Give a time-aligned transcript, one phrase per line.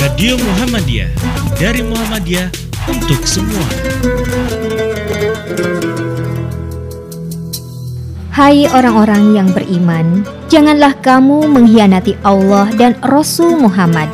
[0.00, 1.12] Radio Muhammadiyah
[1.60, 2.48] dari Muhammadiyah
[2.88, 3.60] untuk semua.
[8.32, 14.08] Hai orang-orang yang beriman, janganlah kamu mengkhianati Allah dan Rasul Muhammad.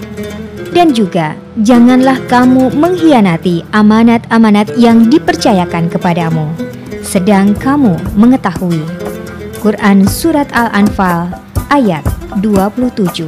[0.74, 6.50] Dan juga janganlah kamu mengkhianati amanat-amanat yang dipercayakan kepadamu,
[7.06, 9.07] sedang kamu mengetahui.
[9.58, 11.34] Quran Surat Al-Anfal
[11.66, 12.06] ayat
[12.38, 13.26] 27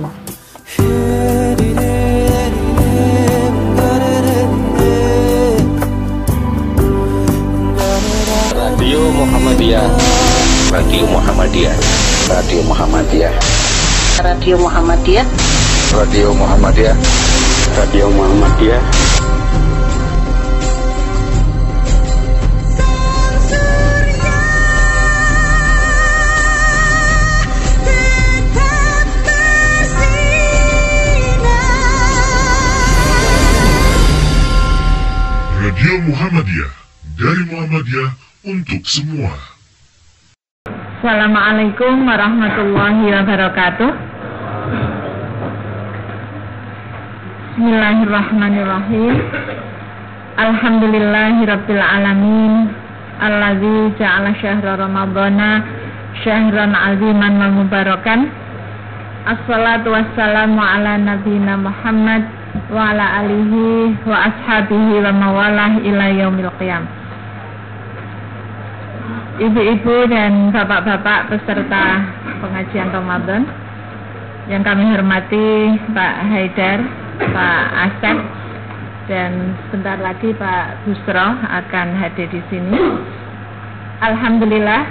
[8.71, 9.87] Radio Muhammadiyah.
[10.71, 11.75] Radio Muhammadiyah.
[12.31, 13.35] Radio Muhammadiyah.
[14.23, 15.27] Radio Muhammadiyah.
[15.91, 16.97] Radio Muhammadiyah.
[17.75, 19.10] Radio Muhammadiyah
[36.05, 36.73] Muhammadiyah.
[37.21, 38.11] Dari Muhammadiyah
[38.49, 39.33] untuk semua.
[41.01, 43.91] Assalamualaikum warahmatullahi wabarakatuh.
[47.51, 49.15] Bismillahirrahmanirrahim.
[50.41, 52.73] Alhamdulillahirabbil alamin
[53.21, 55.61] Alladzi ja'ala syahra ramadhana
[56.25, 58.33] syahran aziman wa mubarakan
[59.29, 62.25] Assalatu wassalamu ala nabiyina Muhammad
[62.71, 66.87] wa ala alihi wa ashabihi wa mawalah ila yaumil qiyam
[69.41, 72.05] Ibu-ibu dan bapak-bapak peserta
[72.45, 73.49] pengajian Ramadan
[74.53, 76.85] yang kami hormati Pak Haidar,
[77.25, 78.17] Pak Asep
[79.09, 83.01] dan sebentar lagi Pak Busro akan hadir di sini.
[84.05, 84.85] Alhamdulillah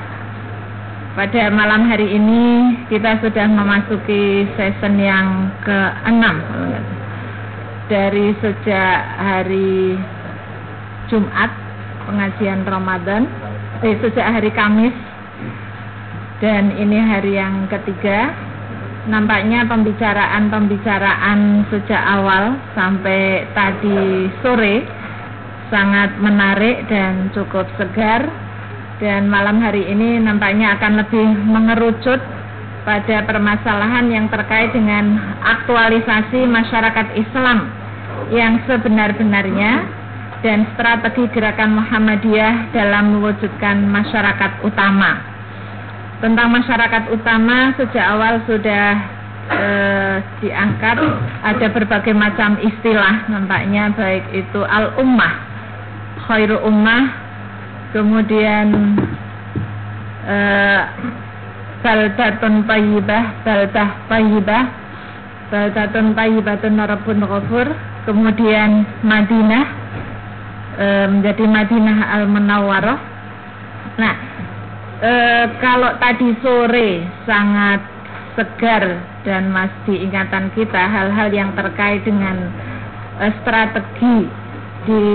[1.13, 6.25] pada malam hari ini kita sudah memasuki season yang ke-6
[7.90, 9.98] dari sejak hari
[11.10, 11.50] Jumat
[12.05, 13.26] pengajian Ramadan.
[13.82, 14.94] Eh, sejak hari Kamis.
[16.39, 18.32] Dan ini hari yang ketiga.
[19.10, 24.86] Nampaknya pembicaraan-pembicaraan sejak awal sampai tadi sore
[25.73, 28.30] sangat menarik dan cukup segar.
[29.02, 32.20] Dan malam hari ini nampaknya akan lebih mengerucut
[32.83, 37.79] pada permasalahan yang terkait dengan aktualisasi masyarakat Islam
[38.30, 39.87] yang sebenar-benarnya
[40.39, 45.19] dan strategi gerakan Muhammadiyah dalam mewujudkan masyarakat utama.
[46.19, 48.87] Tentang masyarakat utama sejak awal sudah
[49.52, 50.99] eh, diangkat
[51.43, 55.33] ada berbagai macam istilah nampaknya baik itu al-ummah,
[56.27, 57.03] khairu ummah,
[57.95, 58.95] kemudian
[60.27, 60.81] eh,
[61.83, 64.63] baldatun tayyibah, baldah tayyibah,
[65.51, 67.67] baldatun tayyibatun rabbun ghafur,
[68.09, 69.65] kemudian Madinah
[70.81, 72.99] e, menjadi Madinah Al Munawwaroh.
[74.02, 74.15] Nah,
[74.97, 75.11] e,
[75.61, 77.86] kalau tadi sore sangat
[78.33, 82.49] segar dan masih ingatan kita hal-hal yang terkait dengan
[83.21, 84.17] e, strategi
[84.89, 85.05] di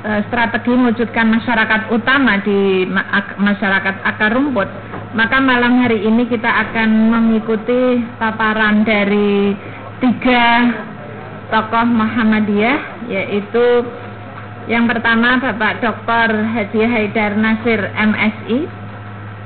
[0.00, 3.04] e, strategi mewujudkan masyarakat utama di ma
[3.36, 4.72] masyarakat akar rumput,
[5.12, 9.52] maka malam hari ini kita akan mengikuti paparan dari
[10.00, 10.72] tiga
[11.50, 13.86] tokoh Muhammadiyah yaitu
[14.66, 16.42] yang pertama Bapak Dr.
[16.42, 18.66] Haji Haidar Nasir MSI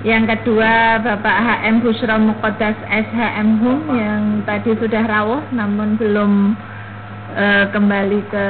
[0.00, 6.56] Yang kedua Bapak HM Busra Muqaddas SHM HUM Yang tadi sudah rawuh namun belum
[7.36, 8.46] e, kembali ke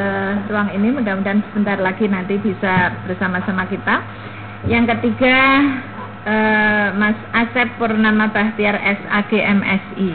[0.46, 4.06] ruang ini Mudah-mudahan sebentar lagi nanti bisa bersama-sama kita
[4.70, 5.38] Yang ketiga
[6.22, 6.34] e,
[6.94, 10.10] Mas Asep Purnama Bahtiar SAG MSI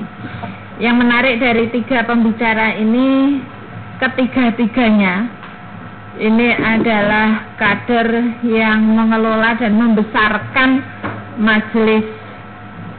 [0.75, 3.39] Yang menarik dari tiga pembicara ini
[3.95, 5.45] Ketiga-tiganya
[6.19, 10.83] ini adalah kader yang mengelola dan membesarkan
[11.39, 12.03] majelis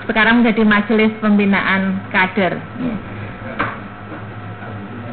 [0.08, 2.60] sekarang menjadi majelis pembinaan kader.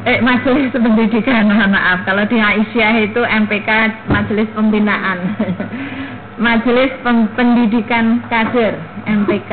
[0.04, 2.04] Eh, majelis pendidikan, maaf.
[2.04, 3.68] Kalau di Aisyah itu MPK
[4.12, 5.36] majelis pembinaan.
[6.48, 6.92] majelis
[7.36, 8.76] pendidikan kader
[9.08, 9.52] MPK.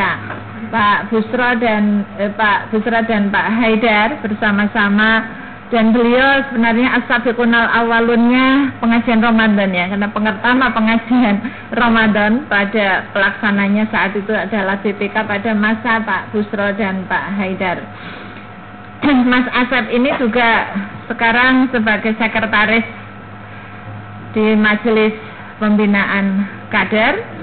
[0.71, 5.39] Pak Busro dan eh, Pak Busro dan Pak Haidar bersama-sama.
[5.71, 11.39] Dan beliau sebenarnya asabiqunal awalunnya pengajian Ramadan ya karena pertama pengajian
[11.71, 17.79] Ramadan pada pelaksananya saat itu adalah BPK pada masa Pak Busro dan Pak Haidar.
[19.31, 20.75] Mas Asep ini juga
[21.07, 22.83] sekarang sebagai sekretaris
[24.35, 25.15] di Majelis
[25.57, 27.40] Pembinaan Kader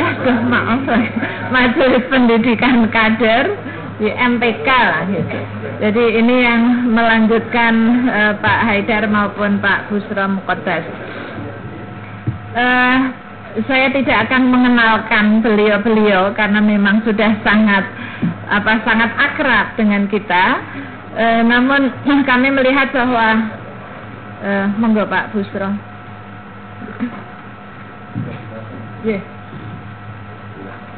[0.00, 0.80] eh maaf
[1.54, 3.46] Majelis Pendidikan Kader
[4.00, 5.38] di MPK lah gitu.
[5.84, 7.74] Jadi ini yang melanjutkan
[8.08, 10.84] uh, Pak Haidar maupun Pak Busro Mukodas.
[12.56, 12.98] Uh,
[13.68, 17.84] saya tidak akan mengenalkan beliau-beliau karena memang sudah sangat
[18.48, 20.44] apa sangat akrab dengan kita.
[21.12, 21.92] Uh, namun
[22.30, 23.52] kami melihat bahwa
[24.40, 25.76] uh, monggo Pak Busro.
[29.04, 29.39] Yeah.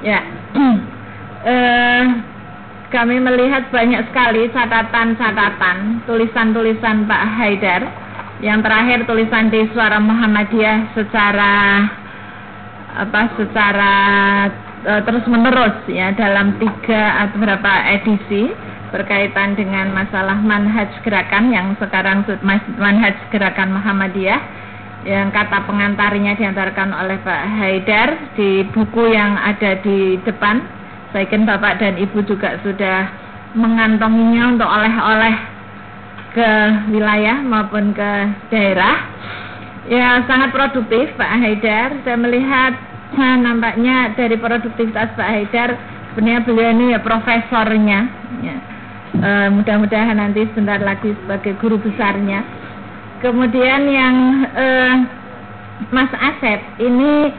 [0.02, 0.20] Ya.
[0.52, 2.04] uh,
[2.94, 7.82] kami melihat banyak sekali catatan-catatan, tulisan-tulisan Pak Haidar.
[8.42, 11.54] Yang terakhir tulisan di Suara Muhammadiyah secara
[12.92, 13.94] apa secara
[14.84, 18.52] uh, terus menerus ya dalam tiga atau berapa edisi
[18.92, 22.28] berkaitan dengan masalah manhaj gerakan yang sekarang
[22.76, 24.61] manhaj gerakan Muhammadiyah
[25.02, 28.08] yang kata pengantarnya diantarkan oleh Pak Haidar
[28.38, 30.62] di buku yang ada di depan
[31.12, 33.04] saya yakin Bapak dan Ibu juga sudah
[33.52, 35.34] mengantonginya untuk oleh-oleh
[36.32, 36.50] ke
[36.88, 38.10] wilayah maupun ke
[38.48, 38.96] daerah.
[39.92, 42.00] Ya sangat produktif Pak Haidar.
[42.00, 42.72] Saya melihat
[43.12, 45.76] nah, nampaknya dari produktivitas Pak Haidar
[46.12, 48.00] sebenarnya beliau ini ya profesornya.
[48.40, 48.56] Ya.
[49.12, 52.40] E, mudah-mudahan nanti sebentar lagi sebagai guru besarnya.
[53.22, 54.16] Kemudian yang
[54.50, 54.66] e,
[55.90, 57.30] Mas Asep ini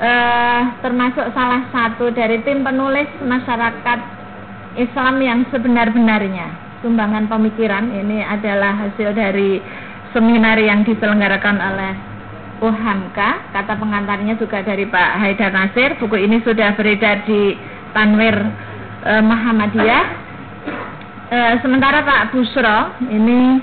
[0.00, 3.98] uh, termasuk salah satu dari tim penulis masyarakat
[4.76, 6.52] Islam yang sebenar-benarnya.
[6.84, 9.58] Sumbangan pemikiran ini adalah hasil dari
[10.12, 11.92] seminar yang diselenggarakan oleh
[12.60, 13.56] UHAMKA.
[13.56, 15.96] Kata pengantarnya juga dari Pak Haidar Nasir.
[15.96, 17.56] Buku ini sudah beredar di
[17.96, 18.36] Tanwir
[19.08, 20.04] uh, Muhammadiyah.
[21.26, 23.58] Uh, sementara Pak Busro ini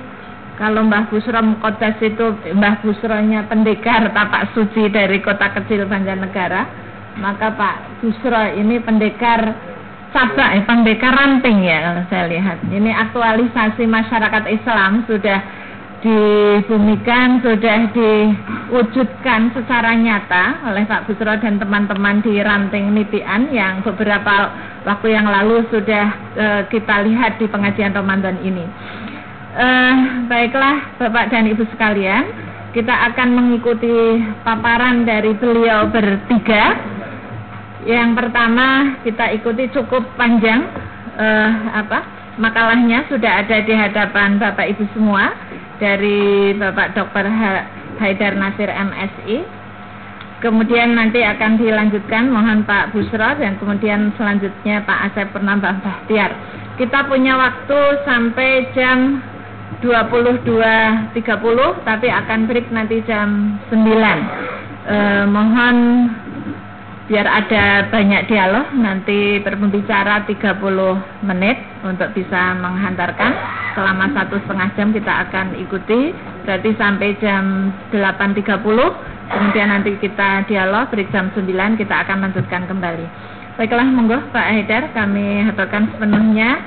[0.53, 6.85] kalau Mbah Busro Mukodas itu Mbah Busronya pendekar tapak suci dari kota kecil Banjarnegara.
[7.17, 9.41] Maka Pak Busro ini pendekar
[10.13, 12.57] cabak eh, pendekar ranting ya kalau saya lihat.
[12.69, 15.39] Ini aktualisasi masyarakat Islam sudah
[16.03, 24.51] dibumikan sudah diwujudkan secara nyata oleh Pak Busro dan teman-teman di ranting nitian yang beberapa
[24.83, 28.67] waktu yang lalu sudah uh, kita lihat di pengajian Ramadan ini
[29.53, 32.25] Uh, baiklah Bapak dan Ibu sekalian,
[32.73, 36.73] kita akan mengikuti paparan dari beliau bertiga.
[37.85, 40.65] Yang pertama kita ikuti cukup panjang
[41.21, 42.01] uh, apa
[42.41, 45.37] makalahnya sudah ada di hadapan Bapak Ibu semua
[45.77, 47.29] dari Bapak Dr.
[48.01, 49.37] Haidar Nasir MSI.
[50.41, 56.35] Kemudian nanti akan dilanjutkan mohon Pak Busro dan kemudian selanjutnya Pak Asep Purnambah Bahtiar.
[56.75, 59.21] Kita punya waktu sampai jam
[59.81, 61.17] 22.30
[61.87, 65.75] tapi akan break nanti jam 9 eh, mohon
[67.03, 73.31] biar ada banyak dialog nanti berbicara 30 menit untuk bisa menghantarkan.
[73.75, 76.15] Selama satu setengah jam kita akan ikuti
[76.47, 78.63] berarti sampai jam 8.30
[79.29, 83.05] kemudian nanti kita dialog break jam 9 kita akan lanjutkan kembali.
[83.59, 86.57] Baiklah monggo Pak Haidar kami haturkan sepenuhnya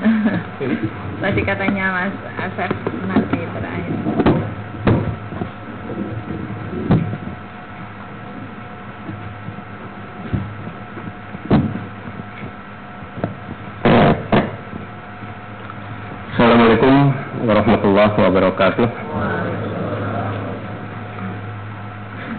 [1.20, 2.72] Tadi katanya Mas Asep
[3.04, 3.96] nanti terakhir.
[16.32, 16.94] Assalamualaikum
[17.44, 18.88] warahmatullahi wabarakatuh.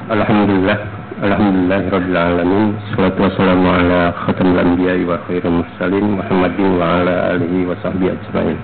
[0.09, 7.75] Alhamdulillah Alhamdulillahirrabbilalamin Salatu wassalamu ala khatamul anbiya wa khairul mursalin Muhammadin wa ala alihi wa
[7.83, 8.59] sahbihi ajma'in.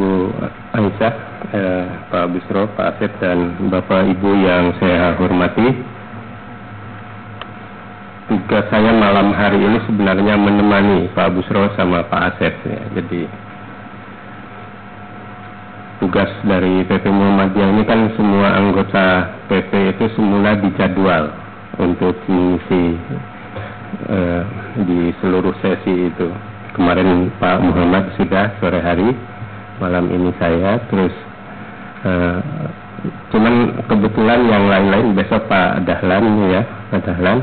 [0.00, 0.32] Bu
[0.72, 1.14] Aisyah,
[1.52, 5.68] eh, Pak Bisro, Pak Asep dan Bapak Ibu yang saya hormati.
[8.32, 12.80] Tugas saya malam hari ini sebenarnya menemani Pak Busro sama Pak Asep ya.
[12.96, 13.28] Jadi
[16.00, 21.32] tugas dari PP Muhammadiyah ini kan semua anggota PP itu semula dijadwal
[21.76, 22.96] untuk mengisi
[24.08, 24.42] uh,
[24.84, 26.28] di seluruh sesi itu.
[26.74, 29.14] Kemarin Pak Muhammad sudah sore hari,
[29.78, 31.14] malam ini saya, terus
[32.02, 32.40] uh,
[33.30, 37.38] cuman kebetulan yang lain-lain besok Pak Dahlan ya, Pak Dahlan.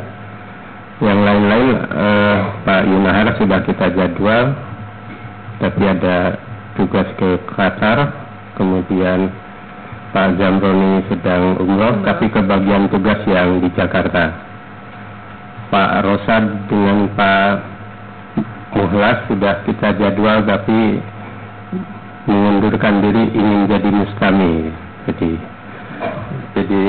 [1.01, 4.53] Yang lain-lain uh, Pak Yunahar sudah kita jadwal,
[5.57, 6.37] tapi ada
[6.77, 8.13] tugas ke Qatar
[8.59, 9.31] kemudian
[10.11, 14.35] Pak Jamroni sedang umroh tapi kebagian tugas yang di Jakarta
[15.71, 17.51] Pak Rosad dengan Pak
[18.75, 20.99] Muhlas sudah kita jadwal tapi
[22.27, 24.71] mengundurkan diri ingin jadi mustami
[25.07, 25.31] jadi
[26.51, 26.81] Jadi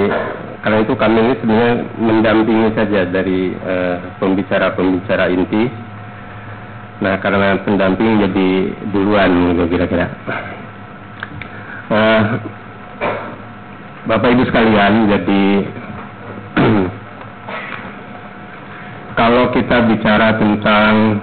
[0.62, 5.70] karena itu kami ini sebenarnya mendampingi saja dari eh, pembicara-pembicara inti.
[7.02, 8.48] Nah karena pendamping jadi
[8.94, 10.06] duluan gitu kira-kira.
[11.92, 12.22] Eh,
[14.02, 15.42] Bapak Ibu sekalian, jadi
[19.20, 21.22] kalau kita bicara tentang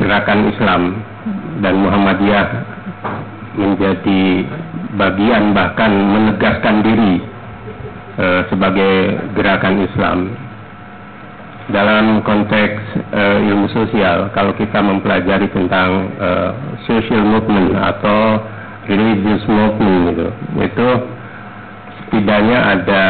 [0.00, 0.82] gerakan Islam
[1.60, 2.48] dan Muhammadiyah
[3.52, 4.48] menjadi
[4.96, 7.20] bagian bahkan menegaskan diri
[8.16, 10.18] uh, sebagai gerakan Islam.
[11.68, 12.80] Dalam konteks
[13.12, 16.56] uh, ilmu sosial kalau kita mempelajari tentang uh,
[16.88, 18.40] social movement atau
[18.88, 20.28] religious movement gitu
[20.62, 20.88] itu
[22.06, 23.02] setidaknya ada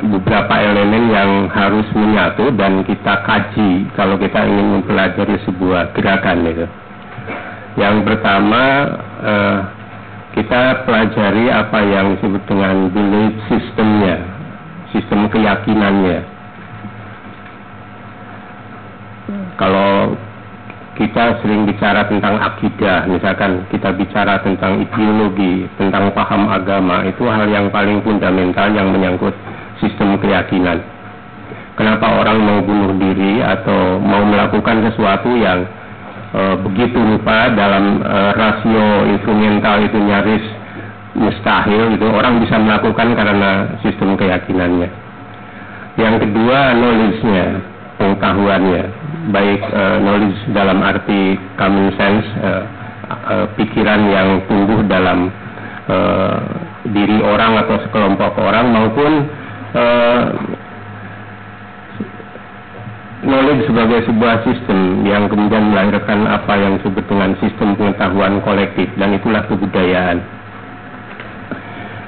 [0.00, 6.66] beberapa elemen yang harus menyatu dan kita kaji kalau kita ingin mempelajari sebuah gerakan itu.
[7.76, 8.62] Yang pertama
[9.20, 9.58] uh,
[10.32, 14.16] kita pelajari apa yang disebut dengan belief sistemnya,
[14.96, 16.20] sistem keyakinannya.
[19.60, 20.16] Kalau
[21.00, 27.48] kita sering bicara tentang akidah, misalkan kita bicara tentang ideologi, tentang paham agama, itu hal
[27.48, 29.32] yang paling fundamental yang menyangkut
[29.80, 30.84] sistem keyakinan.
[31.72, 35.64] Kenapa orang mau bunuh diri atau mau melakukan sesuatu yang
[36.36, 40.44] e, begitu rupa dalam e, rasio instrumental itu nyaris
[41.16, 44.92] mustahil itu orang bisa melakukan karena sistem keyakinannya.
[45.96, 47.46] Yang kedua knowledge-nya,
[47.96, 52.64] pengetahuannya baik uh, knowledge dalam arti common sense uh,
[53.10, 55.28] uh, pikiran yang tumbuh dalam
[55.92, 56.40] uh,
[56.88, 59.12] diri orang atau sekelompok orang maupun
[59.76, 60.24] uh,
[63.20, 69.12] knowledge sebagai sebuah sistem yang kemudian melahirkan apa yang disebut dengan sistem pengetahuan kolektif dan
[69.12, 70.24] itulah kebudayaan.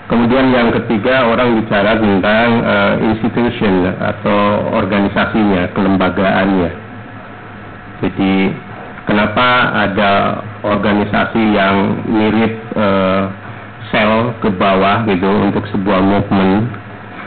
[0.08, 4.40] Kemudian yang ketiga orang bicara tentang uh, institution atau
[4.76, 6.91] organisasinya, kelembagaannya.
[8.02, 8.50] Jadi
[9.06, 13.30] kenapa ada organisasi yang mirip uh,
[13.94, 16.66] sel ke bawah gitu untuk sebuah movement?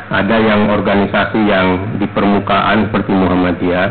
[0.05, 3.89] Ada yang organisasi yang di permukaan seperti Muhammadiyah,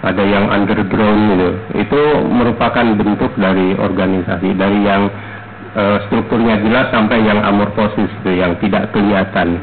[0.00, 1.50] ada yang underground gitu.
[1.76, 5.12] Itu merupakan bentuk dari organisasi dari yang
[5.76, 9.60] uh, strukturnya jelas sampai yang amorfosis gitu, yang tidak kelihatan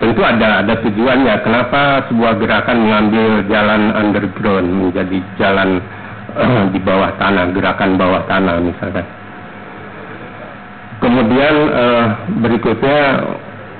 [0.00, 1.34] tentu ada ada tujuannya.
[1.44, 5.84] Kenapa sebuah gerakan mengambil jalan underground menjadi jalan
[6.34, 9.04] uh, di bawah tanah gerakan bawah tanah misalkan?
[11.00, 12.06] Kemudian uh,
[12.40, 13.00] berikutnya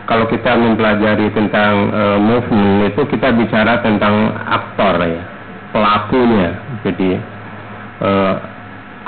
[0.04, 5.24] kalau kita mempelajari tentang uh, movement itu kita bicara tentang aktor ya
[5.72, 6.52] pelakunya.
[6.84, 7.10] Jadi
[8.04, 8.34] uh,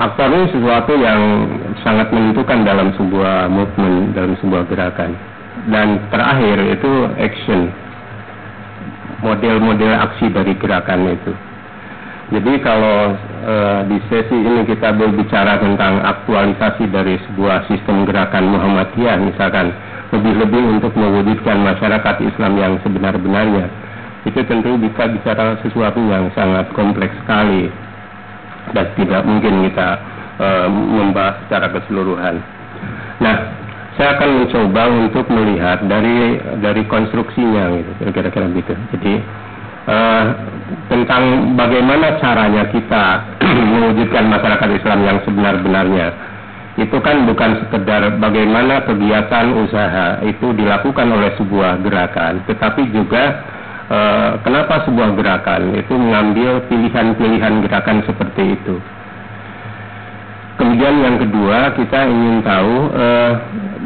[0.00, 1.20] aktor ini sesuatu yang
[1.84, 5.31] sangat menentukan dalam sebuah movement dalam sebuah gerakan
[5.70, 7.70] dan terakhir itu action
[9.22, 11.32] model-model aksi dari gerakan itu
[12.32, 13.12] jadi kalau
[13.44, 13.54] e,
[13.92, 19.70] di sesi ini kita berbicara tentang aktualisasi dari sebuah sistem gerakan Muhammadiyah misalkan
[20.10, 23.68] lebih-lebih untuk mewujudkan masyarakat Islam yang sebenar-benarnya
[24.22, 27.68] itu tentu bisa bicara sesuatu yang sangat kompleks sekali
[28.72, 29.88] dan tidak mungkin kita
[30.38, 32.38] e, membahas secara keseluruhan.
[33.18, 33.36] Nah,
[34.02, 38.74] saya akan mencoba untuk melihat dari dari konstruksinya gitu kira-kira gitu.
[38.98, 39.14] Jadi
[39.86, 40.24] uh,
[40.90, 43.22] tentang bagaimana caranya kita
[43.70, 46.06] mewujudkan masyarakat Islam yang sebenar-benarnya
[46.82, 53.38] itu kan bukan sekedar bagaimana kegiatan usaha itu dilakukan oleh sebuah gerakan tetapi juga
[53.86, 58.82] uh, kenapa sebuah gerakan itu mengambil pilihan-pilihan gerakan seperti itu
[60.72, 63.32] Kemudian yang kedua kita ingin tahu eh,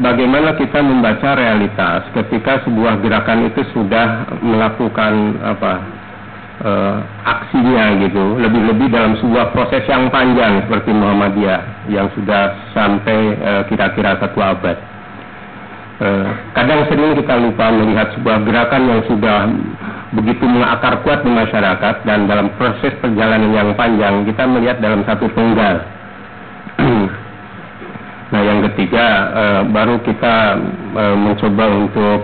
[0.07, 5.83] bagaimana kita membaca realitas ketika sebuah gerakan itu sudah melakukan apa
[6.62, 13.62] eh, aksinya gitu, lebih-lebih dalam sebuah proses yang panjang seperti Muhammadiyah yang sudah sampai eh,
[13.66, 14.78] kira-kira satu abad.
[16.07, 19.50] Eh, kadang sering kita lupa melihat sebuah gerakan yang sudah
[20.14, 25.26] begitu mengakar kuat di masyarakat dan dalam proses perjalanan yang panjang kita melihat dalam satu
[25.35, 25.96] penggal
[28.26, 30.37] nah yang ketiga uh, baru kita
[30.95, 32.19] uh, mencoba untuk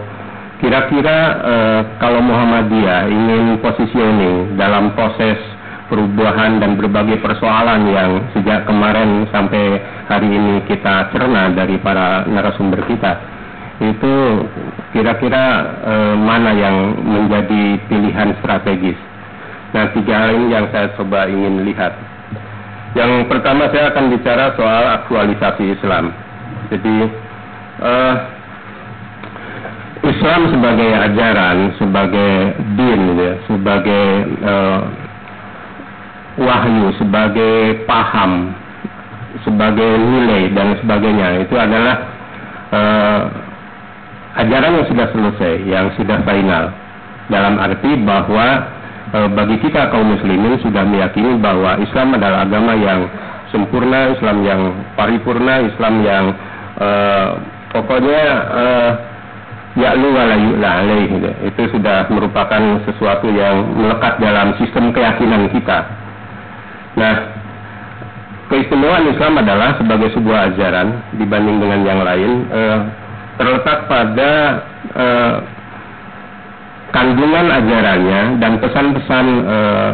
[0.62, 5.38] kira-kira uh, kalau Muhammadiyah ingin positioning dalam proses
[5.90, 12.80] perubahan dan berbagai persoalan yang sejak kemarin sampai hari ini kita cerna dari para narasumber
[12.86, 13.18] kita
[13.82, 14.14] itu
[14.94, 15.44] kira-kira
[15.82, 18.98] uh, mana yang menjadi pilihan strategis.
[19.74, 21.92] Nah tiga hal ini yang saya coba ingin lihat
[22.92, 26.12] yang pertama saya akan bicara soal aktualisasi Islam.
[26.68, 26.96] Jadi
[27.80, 28.14] uh,
[30.02, 32.32] Islam sebagai ajaran, sebagai
[32.74, 34.06] din, gitu ya, sebagai
[34.42, 34.82] uh,
[36.42, 38.50] wahyu, sebagai paham,
[39.46, 41.96] sebagai nilai dan sebagainya itu adalah
[42.74, 43.20] uh,
[44.42, 46.74] ajaran yang sudah selesai, yang sudah final.
[47.30, 48.68] Dalam arti bahwa
[49.12, 53.04] bagi kita kaum muslimin sudah meyakini bahwa Islam adalah agama yang
[53.52, 54.60] sempurna, Islam yang
[54.96, 56.24] paripurna, Islam yang
[56.80, 57.36] uh,
[57.76, 58.90] pokoknya uh,
[59.76, 61.30] ya'lu wala yu'la alaih gitu.
[61.44, 65.78] Itu sudah merupakan sesuatu yang melekat dalam sistem keyakinan kita.
[66.96, 67.14] Nah,
[68.52, 72.78] keistimewaan Islam adalah sebagai sebuah ajaran dibanding dengan yang lain eh,
[73.40, 74.32] terletak pada
[74.92, 75.34] eh,
[76.92, 79.92] kandungan ajarannya dan pesan-pesan eh,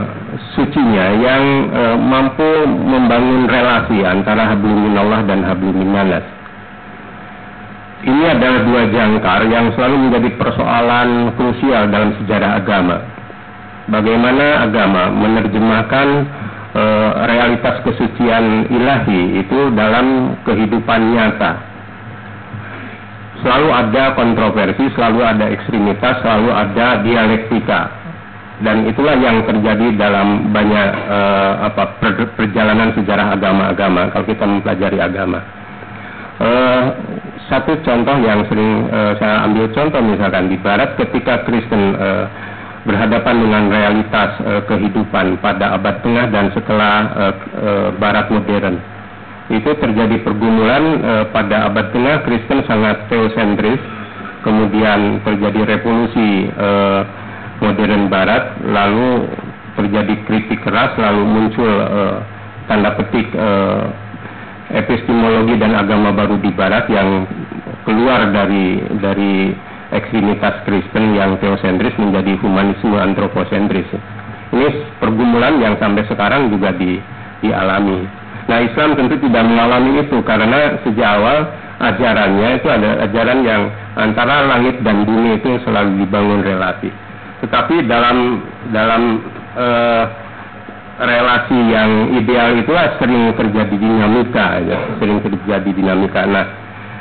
[0.58, 6.26] sucinya yang eh, mampu membangun relasi antara hablum minallah dan hablum minnas
[8.06, 13.02] ini adalah dua jangkar yang selalu menjadi persoalan krusial dalam sejarah agama.
[13.90, 16.08] Bagaimana agama menerjemahkan
[16.78, 16.82] e,
[17.26, 21.58] realitas kesucian ilahi itu dalam kehidupan nyata.
[23.38, 27.80] Selalu ada kontroversi, selalu ada ekstremitas, selalu ada dialektika.
[28.58, 31.18] Dan itulah yang terjadi dalam banyak e,
[31.70, 31.94] apa
[32.34, 35.38] perjalanan sejarah agama-agama kalau kita mempelajari agama.
[36.42, 36.50] E,
[37.48, 42.28] satu contoh yang sering uh, saya ambil contoh misalkan di Barat ketika Kristen uh,
[42.84, 48.76] berhadapan dengan realitas uh, kehidupan pada abad tengah dan setelah uh, uh, Barat modern
[49.48, 53.80] itu terjadi pergumulan uh, pada abad tengah Kristen sangat teosentris
[54.44, 57.02] kemudian terjadi revolusi uh,
[57.64, 59.24] modern Barat lalu
[59.80, 62.20] terjadi kritik keras lalu muncul uh,
[62.68, 63.88] tanda petik uh,
[64.68, 67.24] epistemologi dan agama baru di Barat yang
[67.88, 69.56] keluar dari dari
[69.88, 73.88] ekstremitas Kristen yang teosentris menjadi humanisme antroposentris.
[74.52, 77.00] Ini pergumulan yang sampai sekarang juga di,
[77.40, 78.04] dialami.
[78.48, 83.62] Nah Islam tentu tidak mengalami itu karena sejak awal ajarannya itu ada ajaran yang
[83.94, 86.88] antara langit dan bumi itu selalu dibangun relasi.
[87.44, 89.22] Tetapi dalam dalam
[89.54, 90.04] uh,
[90.98, 96.26] relasi yang ideal itu sering terjadi dinamika ya, sering terjadi dinamika.
[96.26, 96.48] Nah,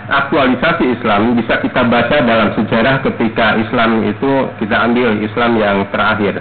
[0.08, 6.38] aktualisasi Islam bisa kita baca dalam sejarah ketika Islam itu kita ambil Islam yang terakhir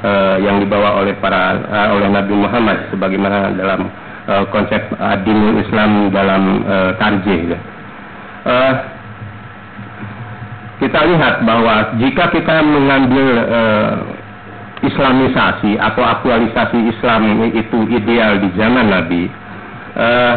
[0.00, 6.08] uh, yang dibawa oleh para uh, oleh Nabi Muhammad sebagaimana dalam uh, konsep adinul Islam
[6.12, 7.56] dalam uh, tarjih.
[8.44, 8.74] Uh,
[10.82, 13.92] kita lihat bahwa jika kita mengambil uh,
[14.84, 19.32] islamisasi atau aktualisasi Islam itu ideal di zaman Nabi,
[19.96, 20.34] uh,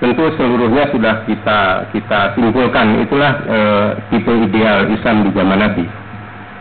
[0.00, 1.60] tentu seluruhnya sudah kita
[1.92, 5.84] kita simpulkan itulah uh, tipe ideal Islam di zaman Nabi.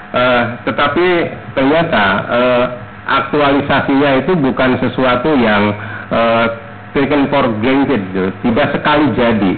[0.09, 1.07] Uh, tetapi
[1.53, 2.65] ternyata uh,
[3.07, 5.71] aktualisasinya itu bukan sesuatu yang
[6.11, 8.04] uh, taken for granted,
[8.41, 9.54] tidak sekali jadi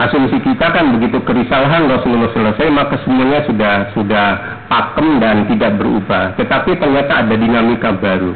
[0.00, 4.26] asumsi kita kan begitu kerisauan Rasulullah selesai maka semuanya sudah sudah
[4.70, 6.32] pakem dan tidak berubah.
[6.40, 8.32] Tetapi ternyata ada dinamika baru.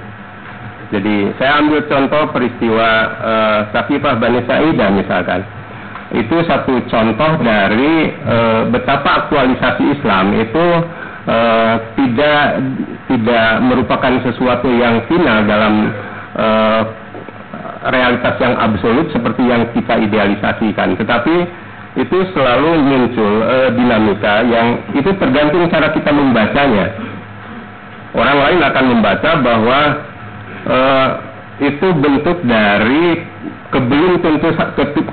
[0.93, 5.41] Jadi saya ambil contoh peristiwa uh, Safifah Bani Sa'idah misalkan.
[6.15, 10.67] Itu satu contoh dari uh, betapa aktualisasi Islam itu
[11.27, 12.61] uh, tidak
[13.11, 15.75] tidak merupakan sesuatu yang final dalam
[16.39, 16.83] uh,
[17.93, 21.37] realitas yang absolut seperti yang kita idealisasikan, tetapi
[21.95, 26.91] itu selalu muncul e, dinamika yang itu tergantung cara kita membacanya.
[28.15, 29.81] Orang lain akan membaca bahwa
[30.67, 30.79] e,
[31.63, 33.23] itu bentuk dari
[33.71, 34.19] kebelum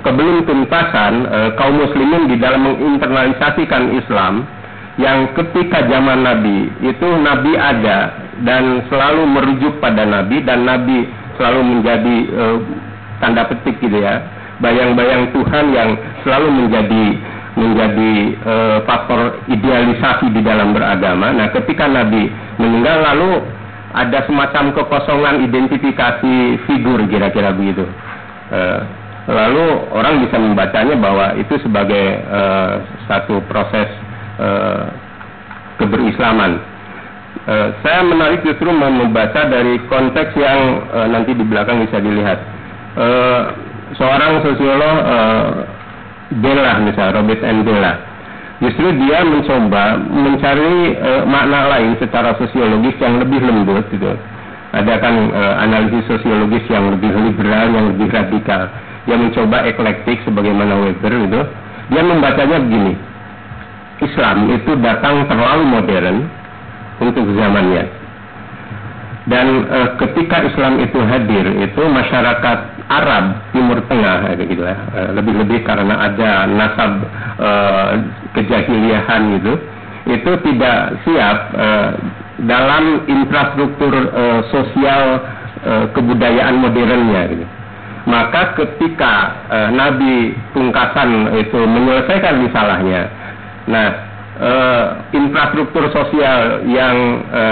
[0.01, 4.49] kebelum tuntasan e, kaum muslimin di dalam menginternalisasikan Islam
[4.97, 11.61] yang ketika zaman Nabi itu Nabi ada dan selalu merujuk pada Nabi dan Nabi selalu
[11.77, 12.57] menjadi uh,
[13.21, 14.21] tanda petik gitu ya
[14.61, 15.89] bayang-bayang Tuhan yang
[16.23, 17.05] selalu menjadi
[17.51, 18.11] menjadi
[18.47, 21.35] uh, faktor idealisasi di dalam beragama.
[21.35, 23.43] Nah, ketika Nabi meninggal lalu
[23.91, 27.83] ada semacam kekosongan identifikasi figur kira-kira begitu.
[28.47, 28.79] Uh,
[29.27, 32.79] lalu orang bisa membacanya bahwa itu sebagai uh,
[33.11, 33.91] satu proses
[34.39, 34.87] uh,
[35.75, 36.70] keberislaman
[37.41, 42.37] Uh, saya menarik justru membaca dari konteks yang uh, nanti di belakang bisa dilihat.
[42.93, 43.49] Uh,
[43.97, 45.49] seorang sosiolog uh,
[46.37, 47.65] Bella misalnya Robert N.
[47.65, 47.97] Bella,
[48.61, 54.13] justru dia mencoba mencari uh, makna lain secara sosiologis yang lebih lembut gitu.
[54.71, 58.69] Ada kan uh, analisis sosiologis yang lebih liberal, yang lebih radikal.
[59.09, 61.41] Dia mencoba eklektik sebagaimana Weber gitu.
[61.89, 62.93] Dia membacanya begini
[63.97, 66.17] Islam itu datang terlalu modern
[67.01, 67.83] untuk zamannya.
[69.29, 72.59] Dan e, ketika Islam itu hadir, itu masyarakat
[72.89, 77.05] Arab Timur Tengah, gitu lah, e, lebih-lebih karena ada nasab
[77.37, 77.49] e,
[78.33, 79.53] kejahiliahan gitu,
[80.09, 81.67] itu tidak siap e,
[82.49, 85.21] dalam infrastruktur e, sosial
[85.61, 87.21] e, kebudayaan modernnya.
[87.29, 87.45] Gitu.
[88.09, 89.13] Maka ketika
[89.53, 93.05] e, Nabi pungkasan itu menyelesaikan risalahnya,
[93.69, 94.10] nah
[94.41, 94.51] e,
[95.13, 96.97] infrastruktur sosial yang
[97.29, 97.43] e,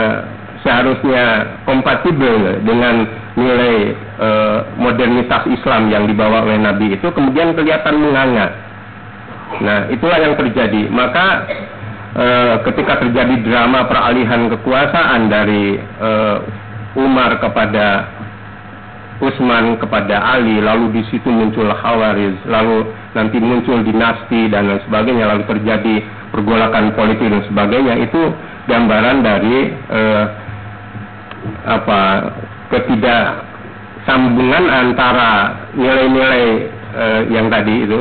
[0.66, 4.30] seharusnya kompatibel dengan nilai e,
[4.76, 8.52] modernitas Islam yang dibawa oleh Nabi itu kemudian kelihatan menganga.
[9.60, 10.90] Nah, itulah yang terjadi.
[10.90, 11.28] Maka
[12.18, 12.26] e,
[12.70, 16.12] ketika terjadi drama peralihan kekuasaan dari e,
[16.98, 18.20] Umar kepada
[19.20, 25.28] Utsman kepada Ali, lalu di situ muncul Khawarij, lalu nanti muncul dinasti dan lain sebagainya,
[25.28, 25.96] lalu terjadi
[26.32, 28.22] pergolakan politik dan sebagainya, itu
[28.70, 30.26] gambaran dari eh,
[31.66, 32.02] apa
[32.70, 35.32] ketidaksambungan antara
[35.74, 36.46] nilai-nilai
[36.94, 38.00] eh, yang tadi itu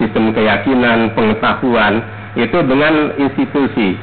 [0.00, 2.02] sistem keyakinan, pengetahuan
[2.34, 3.94] itu dengan institusi.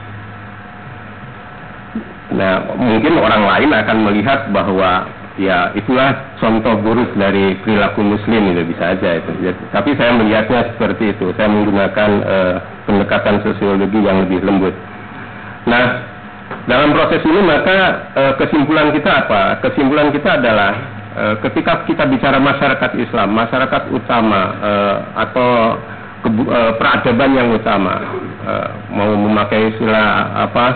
[2.30, 8.75] Nah, mungkin orang lain akan melihat bahwa ya itulah contoh buruk dari perilaku muslim itu
[8.75, 9.32] bisa aja itu.
[9.71, 11.32] Tapi saya melihatnya seperti itu.
[11.39, 14.75] Saya menggunakan uh, pendekatan sosiologi yang lebih lembut.
[15.63, 16.04] Nah,
[16.67, 19.63] dalam proses ini maka uh, kesimpulan kita apa?
[19.63, 20.71] Kesimpulan kita adalah
[21.15, 24.41] uh, ketika kita bicara masyarakat Islam, masyarakat utama
[25.15, 25.80] atau
[26.75, 27.95] peradaban yang utama,
[28.91, 30.67] mau memakai istilah apa?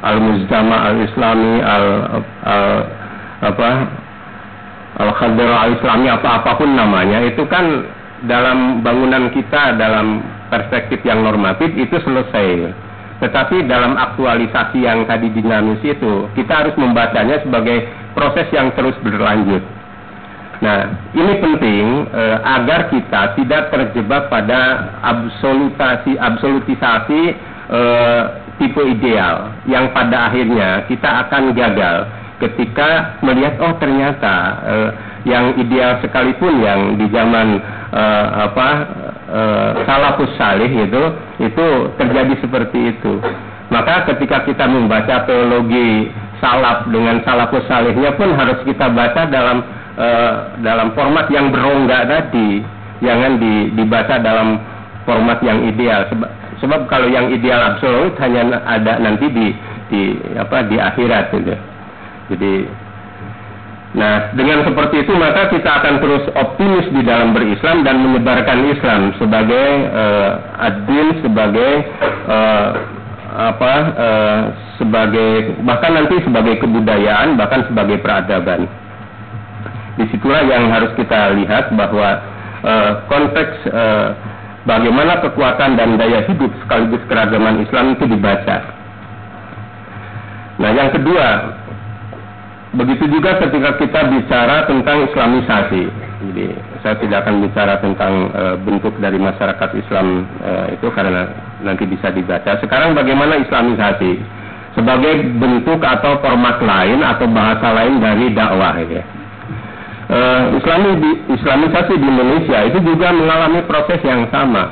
[0.00, 1.86] Al-mujtama al-islami al,
[2.42, 2.99] al
[3.40, 3.68] apa
[5.00, 7.88] al al islami apa apa pun namanya itu kan
[8.28, 10.20] dalam bangunan kita dalam
[10.52, 12.74] perspektif yang normatif itu selesai.
[13.20, 17.84] Tetapi dalam aktualisasi yang tadi dinamis itu kita harus membacanya sebagai
[18.16, 19.60] proses yang terus berlanjut.
[20.60, 27.22] Nah, ini penting eh, agar kita tidak terjebak pada absolutasi absolutisasi
[27.72, 28.22] eh,
[28.60, 32.04] tipe ideal yang pada akhirnya kita akan gagal
[32.40, 34.90] ketika melihat oh ternyata uh,
[35.28, 37.60] yang ideal sekalipun yang di zaman
[37.92, 38.68] uh, apa
[39.28, 41.02] uh, salafus salih itu
[41.44, 41.66] itu
[42.00, 43.20] terjadi seperti itu.
[43.70, 46.10] Maka ketika kita membaca teologi
[46.42, 49.62] salaf dengan salafus salihnya pun harus kita baca dalam
[50.00, 50.32] uh,
[50.64, 52.64] dalam format yang berongga tadi.
[53.00, 54.60] Jangan di, dibaca dalam
[55.08, 56.04] format yang ideal.
[56.12, 56.28] Sebab,
[56.60, 59.46] sebab kalau yang ideal absolut hanya ada nanti di
[59.88, 60.00] di
[60.36, 61.56] apa di akhirat gitu.
[62.30, 62.54] Jadi
[63.90, 69.10] Nah, dengan seperti itu maka kita akan terus optimis di dalam berislam dan menyebarkan Islam
[69.18, 70.30] sebagai uh,
[70.62, 71.90] adil, sebagai
[72.30, 72.68] uh,
[73.34, 74.40] apa, uh,
[74.78, 78.70] sebagai bahkan nanti sebagai kebudayaan, bahkan sebagai peradaban.
[79.98, 82.08] Di situlah yang harus kita lihat bahwa
[82.62, 84.14] uh, konteks uh,
[84.70, 88.78] bagaimana kekuatan dan daya hidup sekaligus keragaman Islam itu dibaca.
[90.62, 91.58] Nah, yang kedua,
[92.70, 95.90] Begitu juga ketika kita bicara tentang Islamisasi.
[96.20, 96.44] Jadi
[96.86, 101.26] saya tidak akan bicara tentang e, bentuk dari masyarakat Islam e, itu karena
[101.66, 102.62] nanti bisa dibaca.
[102.62, 104.22] Sekarang bagaimana Islamisasi
[104.78, 109.02] sebagai bentuk atau format lain atau bahasa lain dari dakwah ya.
[110.06, 110.18] E,
[110.62, 114.70] Islami di, Islamisasi di Indonesia itu juga mengalami proses yang sama.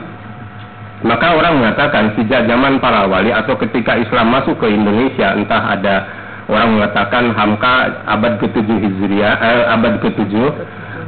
[1.02, 6.17] Maka orang mengatakan sejak zaman para wali atau ketika Islam masuk ke Indonesia entah ada
[6.48, 10.32] orang mengatakan Hamka abad ke-7 Hijriah, eh, abad ke-7,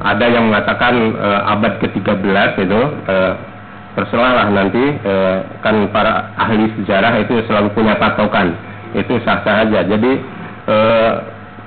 [0.00, 3.32] ada yang mengatakan eh, abad ke-13 itu, eh,
[3.96, 8.52] terserah lah nanti, eh, kan para ahli sejarah itu selalu punya patokan,
[8.92, 9.80] itu sah-sah aja.
[9.82, 10.12] Jadi
[10.68, 11.12] eh,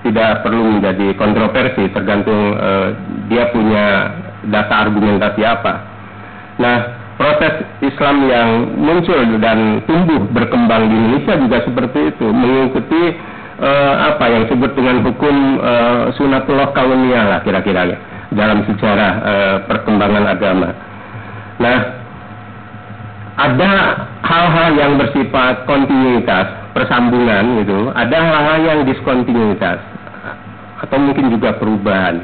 [0.05, 2.87] tidak perlu menjadi kontroversi, tergantung eh,
[3.27, 4.13] dia punya
[4.53, 5.73] data argumentasi apa.
[6.61, 6.77] Nah,
[7.17, 14.25] proses Islam yang muncul dan tumbuh berkembang di Indonesia juga seperti itu, mengikuti uh, apa
[14.29, 17.97] yang disebut dengan hukum uh, sunatullah kauniyah lah kira-kira ya
[18.33, 20.69] dalam sejarah uh, perkembangan agama.
[21.61, 21.79] Nah,
[23.37, 23.71] ada
[24.25, 29.77] hal-hal yang bersifat kontinuitas, persambungan gitu, ada hal-hal yang diskontinuitas
[30.83, 32.21] atau mungkin juga perubahan.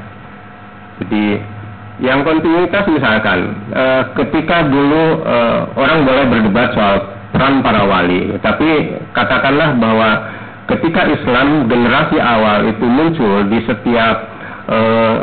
[0.99, 1.39] Jadi
[2.03, 6.95] yang kontinuitas misalkan uh, ketika dulu uh, orang boleh berdebat soal
[7.29, 10.09] peran para wali, tapi katakanlah bahwa
[10.69, 14.15] ketika Islam generasi awal itu muncul di setiap
[14.69, 15.17] uh,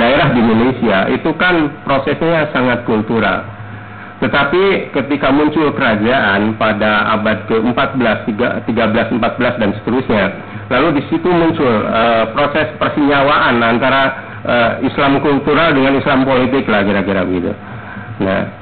[0.00, 3.52] daerah di Indonesia itu kan prosesnya sangat kultural
[4.22, 8.30] Tetapi ketika muncul kerajaan pada abad ke-14,
[8.70, 9.18] 13, 14
[9.58, 10.24] dan seterusnya,
[10.70, 14.02] lalu di situ muncul uh, proses persenyawaan antara
[14.46, 17.50] uh, Islam kultural dengan Islam politik lah kira-kira begitu.
[18.22, 18.61] Nah,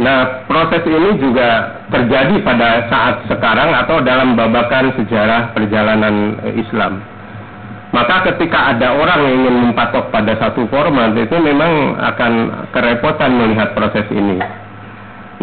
[0.00, 7.04] nah proses ini juga terjadi pada saat sekarang atau dalam babakan sejarah perjalanan uh, Islam.
[7.92, 12.32] Maka ketika ada orang yang ingin mempatok pada satu format itu memang akan
[12.72, 14.40] kerepotan melihat proses ini.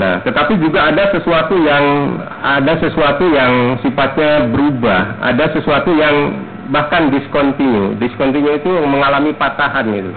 [0.01, 6.41] Nah, tetapi juga ada sesuatu yang ada sesuatu yang sifatnya berubah, ada sesuatu yang
[6.73, 7.97] bahkan discontinue.
[8.01, 10.09] Discontinue itu mengalami patahan itu.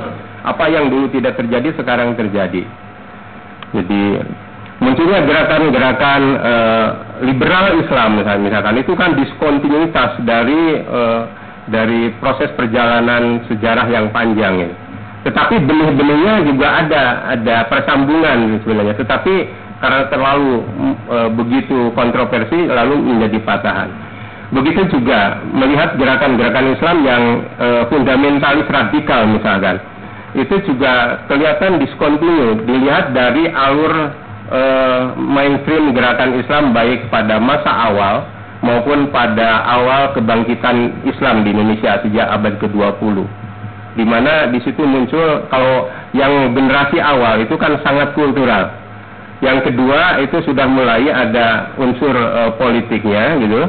[0.47, 2.65] Apa yang dulu tidak terjadi sekarang terjadi.
[3.73, 4.03] Jadi
[4.83, 6.89] munculnya gerakan-gerakan uh,
[7.25, 11.23] liberal Islam misalkan, misalkan itu kan diskontinuitas dari uh,
[11.71, 14.75] dari proses perjalanan sejarah yang panjang ini.
[15.23, 18.99] Tetapi benih-benihnya juga ada ada persambungan sebenarnya.
[18.99, 19.35] Tetapi
[19.79, 20.63] karena terlalu
[21.11, 23.91] e, begitu kontroversi lalu menjadi patahan.
[24.53, 27.23] Begitu juga melihat gerakan-gerakan Islam yang
[27.55, 29.79] e, fundamentalis radikal misalkan,
[30.33, 33.95] itu juga kelihatan diskontinu dilihat dari alur
[34.49, 34.61] e,
[35.21, 38.25] mainstream gerakan Islam baik pada masa awal
[38.65, 43.43] maupun pada awal kebangkitan Islam di Indonesia sejak abad ke-20
[43.93, 48.73] di mana di situ muncul kalau yang generasi awal itu kan sangat kultural.
[49.43, 53.61] Yang kedua itu sudah mulai ada unsur uh, politiknya gitu.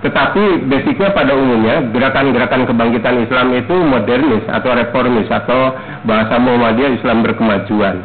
[0.00, 5.76] Tetapi basicnya pada umumnya gerakan-gerakan kebangkitan Islam itu modernis atau reformis atau
[6.08, 8.00] bahasa Muhammadiyah Islam berkemajuan.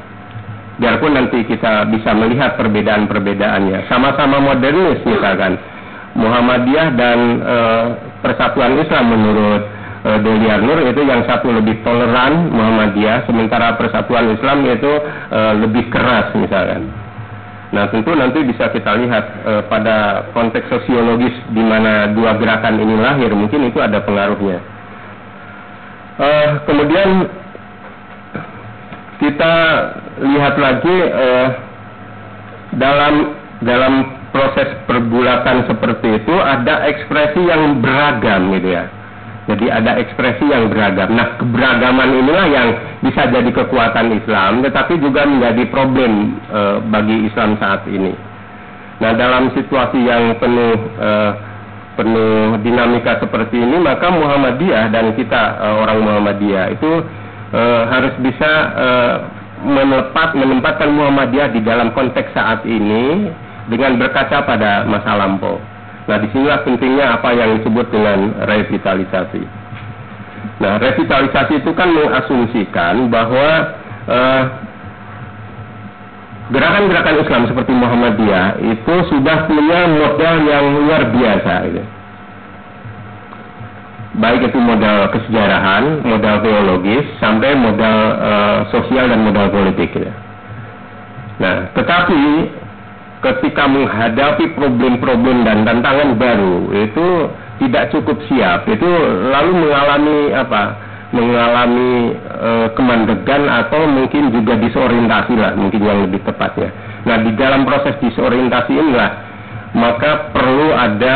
[0.76, 3.88] Biarpun nanti kita bisa melihat perbedaan-perbedaannya.
[3.88, 5.56] Sama-sama modernis misalkan.
[6.16, 7.58] Muhammadiyah dan e,
[8.24, 9.64] Persatuan Islam menurut
[10.04, 14.94] e, Deliar Nur itu yang satu lebih toleran Muhammadiyah, sementara Persatuan Islam itu
[15.32, 17.05] e, lebih keras misalkan.
[17.74, 22.96] Nah, tentu nanti bisa kita lihat e, pada konteks sosiologis di mana dua gerakan ini
[23.00, 24.62] lahir, mungkin itu ada pengaruhnya.
[26.22, 26.30] E,
[26.70, 27.10] kemudian
[29.18, 29.54] kita
[30.22, 31.28] lihat lagi e,
[32.78, 33.14] dalam
[33.66, 33.94] dalam
[34.36, 38.95] proses pergulatan seperti itu ada ekspresi yang beragam gitu ya.
[39.46, 41.14] Jadi ada ekspresi yang beragam.
[41.14, 42.70] Nah, keberagaman inilah yang
[43.06, 48.10] bisa jadi kekuatan Islam, tetapi juga menjadi problem e, bagi Islam saat ini.
[49.06, 51.10] Nah, dalam situasi yang penuh e,
[51.94, 56.92] penuh dinamika seperti ini, maka Muhammadiyah dan kita e, orang Muhammadiyah itu
[57.54, 58.88] e, harus bisa e,
[59.62, 63.30] menepat menempatkan Muhammadiyah di dalam konteks saat ini
[63.70, 65.62] dengan berkaca pada masa lampau.
[66.06, 69.42] Nah, di sinilah pentingnya apa yang disebut dengan revitalisasi.
[70.62, 73.50] Nah, revitalisasi itu kan mengasumsikan bahwa
[74.06, 74.44] eh,
[76.54, 81.54] gerakan-gerakan Islam seperti Muhammadiyah itu sudah punya modal yang luar biasa.
[81.74, 81.84] Gitu.
[84.16, 89.92] Baik itu modal kesejarahan, modal teologis, sampai modal uh, sosial dan modal politik.
[89.92, 90.08] Gitu.
[91.42, 92.48] Nah, tetapi
[93.26, 97.08] ketika menghadapi problem-problem dan tantangan baru itu
[97.58, 98.70] tidak cukup siap.
[98.70, 98.86] Itu
[99.34, 100.64] lalu mengalami apa?
[101.16, 106.70] Mengalami e, kemandegan atau mungkin juga disorientasi lah mungkin yang lebih tepatnya.
[107.08, 109.12] Nah di dalam proses disorientasi inilah
[109.76, 111.16] maka perlu ada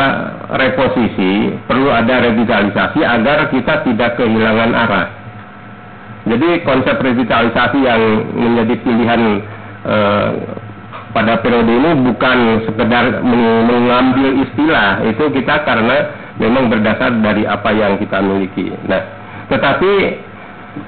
[0.52, 5.08] reposisi perlu ada revitalisasi agar kita tidak kehilangan arah.
[6.26, 8.02] Jadi konsep revitalisasi yang
[8.34, 9.22] menjadi pilihan
[9.84, 9.96] e,
[11.10, 12.38] pada periode ini bukan
[12.70, 13.22] sekedar
[13.66, 16.06] mengambil istilah itu kita karena
[16.38, 18.70] memang berdasar dari apa yang kita miliki.
[18.86, 19.02] Nah,
[19.50, 19.92] tetapi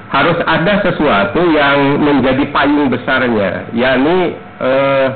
[0.09, 4.31] harus ada sesuatu yang menjadi payung besarnya, yakni
[4.63, 5.07] eh,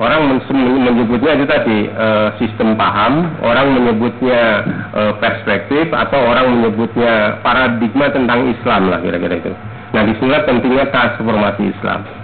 [0.00, 4.42] orang menyebutnya itu tadi eh, sistem paham, orang menyebutnya
[4.96, 9.52] eh, perspektif atau orang menyebutnya paradigma tentang Islam lah kira-kira itu.
[9.94, 12.23] Nah, di sinilah pentingnya transformasi Islam.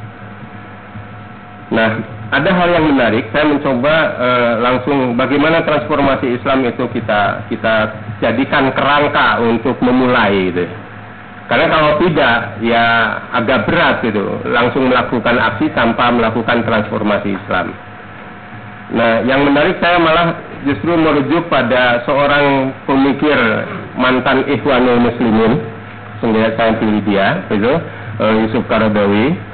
[1.70, 1.90] Nah,
[2.30, 3.30] ada hal yang menarik.
[3.30, 7.74] Saya mencoba uh, langsung bagaimana transformasi Islam itu kita kita
[8.22, 10.66] jadikan kerangka untuk memulai itu.
[11.50, 12.84] Karena kalau tidak, ya
[13.34, 17.74] agak berat gitu, langsung melakukan aksi tanpa melakukan transformasi Islam.
[18.94, 23.34] Nah, yang menarik saya malah justru merujuk pada seorang pemikir
[23.98, 25.58] mantan Ikhwanul Muslimin,
[26.22, 27.72] sehingga saya pilih dia, itu
[28.22, 29.49] uh, Yusuf Karadawi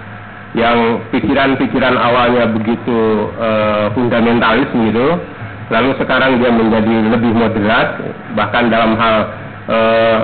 [0.57, 5.21] yang pikiran-pikiran awalnya begitu uh, fundamentalis gitu,
[5.69, 8.01] lalu sekarang dia menjadi lebih moderat,
[8.33, 9.17] bahkan dalam hal
[9.69, 10.21] uh,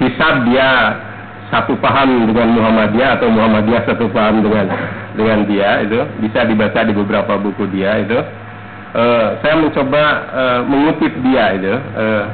[0.00, 0.96] hisab dia
[1.52, 4.72] satu paham dengan Muhammadiyah atau Muhammadiyah satu paham dengan
[5.14, 8.16] dengan dia itu bisa dibaca di beberapa buku dia itu.
[8.96, 11.74] Uh, saya mencoba uh, mengutip dia itu.
[11.92, 12.24] Uh,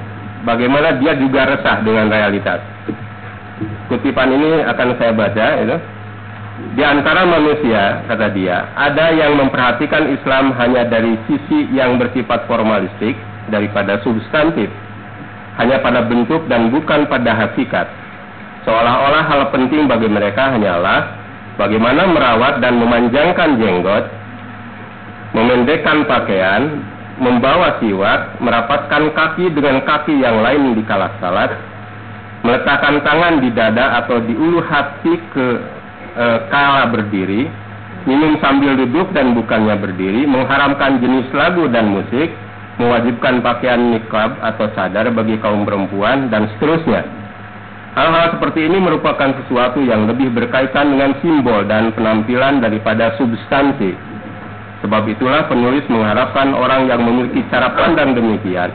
[0.47, 2.63] bagaimana dia juga resah dengan realitas.
[3.91, 5.77] Kutipan ini akan saya baca itu
[6.73, 13.19] di antara manusia kata dia ada yang memperhatikan Islam hanya dari sisi yang bersifat formalistik
[13.53, 14.73] daripada substantif
[15.61, 17.85] hanya pada bentuk dan bukan pada hakikat.
[18.65, 21.13] Seolah-olah hal penting bagi mereka hanyalah
[21.61, 24.07] bagaimana merawat dan memanjangkan jenggot,
[25.37, 26.81] memendekkan pakaian,
[27.21, 31.53] membawa siwak, merapatkan kaki dengan kaki yang lain di kala salat,
[32.47, 35.47] meletakkan tangan di dada atau di ulu hati ke
[36.13, 37.49] e, kala berdiri,
[38.05, 42.33] minum sambil duduk dan bukannya berdiri, mengharamkan jenis lagu dan musik,
[42.81, 47.05] mewajibkan pakaian niqab atau sadar bagi kaum perempuan dan seterusnya.
[47.93, 53.93] Hal-hal seperti ini merupakan sesuatu yang lebih berkaitan dengan simbol dan penampilan daripada substansi.
[54.81, 58.73] Sebab itulah penulis mengharapkan orang yang memiliki cara pandang demikian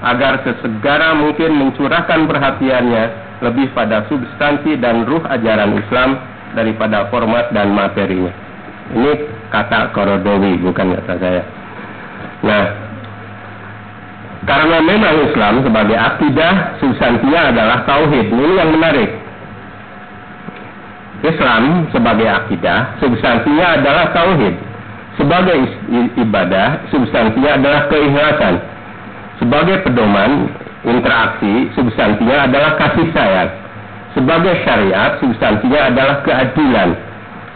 [0.00, 3.04] agar sesegara mungkin mencurahkan perhatiannya
[3.44, 6.16] lebih pada substansi dan ruh ajaran Islam
[6.54, 8.32] daripada format dan materinya.
[8.90, 9.12] Ini
[9.50, 11.42] kata Korodowi, bukan kata saya.
[12.40, 12.64] Nah,
[14.48, 18.26] karena memang Islam sebagai akidah substansinya adalah tauhid.
[18.32, 19.10] Ini yang menarik.
[21.20, 24.54] Islam sebagai akidah substansinya adalah tauhid.
[25.20, 25.58] Sebagai
[26.16, 28.54] ibadah substansinya adalah keikhlasan.
[29.36, 30.48] Sebagai pedoman
[30.88, 33.59] interaksi substansinya adalah kasih sayang.
[34.12, 36.90] Sebagai syariat substansinya adalah keadilan.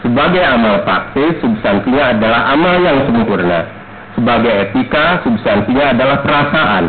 [0.05, 6.85] Sebagai amal praktis substansinya adalah amal yang sempurna sebagai etika, substansinya adalah perasaan.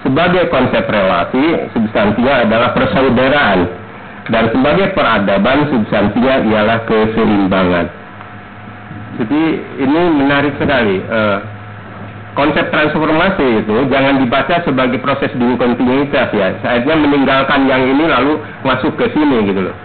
[0.00, 3.60] Sebagai konsep relasi, substansinya adalah persaudaraan.
[4.26, 7.86] Dan sebagai peradaban, substansinya ialah keseimbangan.
[9.22, 9.42] Jadi
[9.78, 10.98] ini menarik sekali.
[11.06, 11.38] Uh,
[12.36, 16.52] konsep transformasi itu jangan dibaca sebagai proses diskontinuitas ya.
[16.60, 19.76] Saatnya meninggalkan yang ini lalu masuk ke sini gitu loh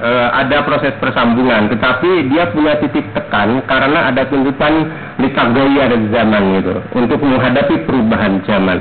[0.00, 6.42] e, ada proses persambungan, tetapi dia punya titik tekan karena ada tuntutan likagoya dari zaman
[6.60, 8.78] gitu untuk menghadapi perubahan zaman.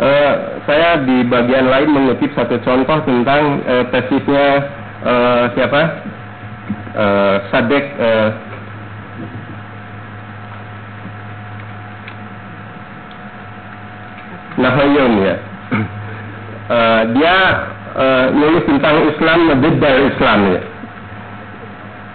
[0.00, 0.10] E,
[0.64, 4.46] saya di bagian lain mengutip satu contoh tentang e, tesisnya
[5.04, 5.14] e,
[5.56, 5.80] siapa
[6.96, 7.06] e,
[7.52, 8.08] Sadek e,
[14.60, 15.34] Nahayun ya.
[16.70, 16.78] E,
[17.16, 17.36] dia
[17.96, 20.62] uh, nulis tentang Islam beda Islam ya.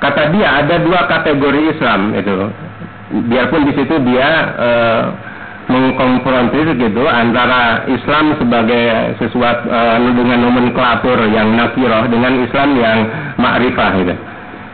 [0.03, 2.35] Kata dia ada dua kategori Islam itu.
[3.31, 5.03] Biarpun di situ dia uh,
[5.65, 12.97] mengkonfrontir gitu antara Islam sebagai sesuatu uh, dengan nomenklatur yang nakiroh dengan Islam yang
[13.41, 14.15] makrifah gitu.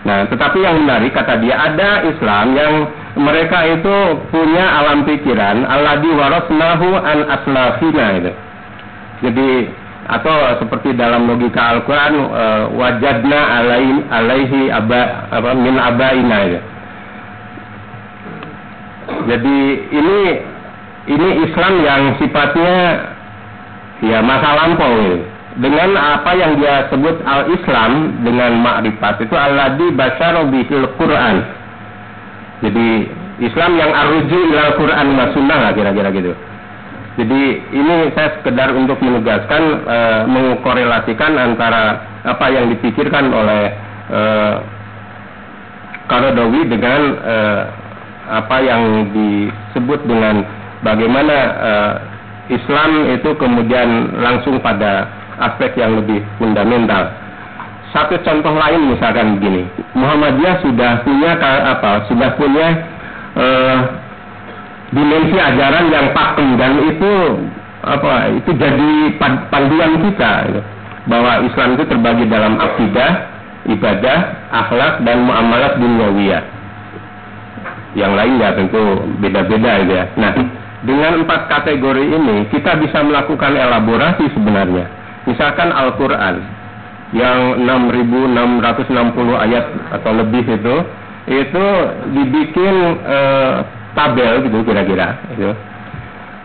[0.02, 2.74] Nah, tetapi yang menarik kata dia ada Islam yang
[3.20, 3.96] mereka itu
[4.32, 8.32] punya alam pikiran Allah warasnahu an aslafina itu.
[9.22, 9.50] Jadi
[10.12, 16.62] atau seperti dalam logika Al-Quran uh, wajadna alaihi, alaihi aba, apa, min abaina ya.
[19.30, 19.58] Jadi
[19.92, 20.20] ini
[21.12, 22.76] ini Islam yang sifatnya
[24.02, 25.18] ya masa lampau ya.
[25.52, 31.61] Dengan apa yang dia sebut al-Islam dengan makrifat itu alladhi basyara bihil Quran.
[32.62, 32.88] Jadi
[33.42, 36.34] Islam yang arruju ilal Quran wa sunnah kira-kira gitu.
[37.20, 37.42] Jadi
[37.76, 39.98] ini saya sekedar untuk menegaskan e,
[40.32, 43.76] mengkorelasikan antara apa yang dipikirkan oleh
[44.08, 44.22] e,
[46.08, 47.38] Karodawi dengan e,
[48.32, 50.46] apa yang disebut dengan
[50.86, 51.72] bagaimana e,
[52.56, 55.10] Islam itu kemudian langsung pada
[55.42, 57.12] aspek yang lebih fundamental.
[57.92, 59.68] Satu contoh lain misalkan begini,
[60.00, 61.36] Muhammadiyah sudah punya
[61.76, 62.08] apa?
[62.08, 62.68] Sudah punya
[63.36, 63.46] e,
[64.96, 67.14] dimensi ajaran yang pakem dan itu
[67.84, 68.92] apa itu jadi
[69.52, 70.62] panduan kita gitu.
[71.12, 73.12] bahwa Islam itu terbagi dalam akidah,
[73.68, 74.20] ibadah,
[74.56, 76.44] akhlak dan muamalat duniawiyah.
[78.00, 80.06] Yang lainnya tentu beda-beda gitu ya.
[80.16, 80.32] Nah,
[80.88, 84.88] dengan empat kategori ini kita bisa melakukan elaborasi sebenarnya.
[85.28, 86.61] Misalkan Al-Qur'an
[87.12, 89.66] yang 6660 ayat
[90.00, 90.76] atau lebih itu
[91.28, 91.66] itu
[92.16, 93.56] dibikin eh,
[93.94, 95.52] tabel gitu kira-kira gitu.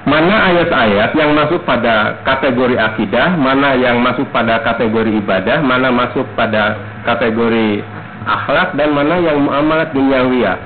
[0.07, 6.23] Mana ayat-ayat yang masuk pada kategori akidah, mana yang masuk pada kategori ibadah, mana masuk
[6.39, 7.83] pada kategori
[8.23, 10.59] akhlak dan mana yang muamalat duniawiyah.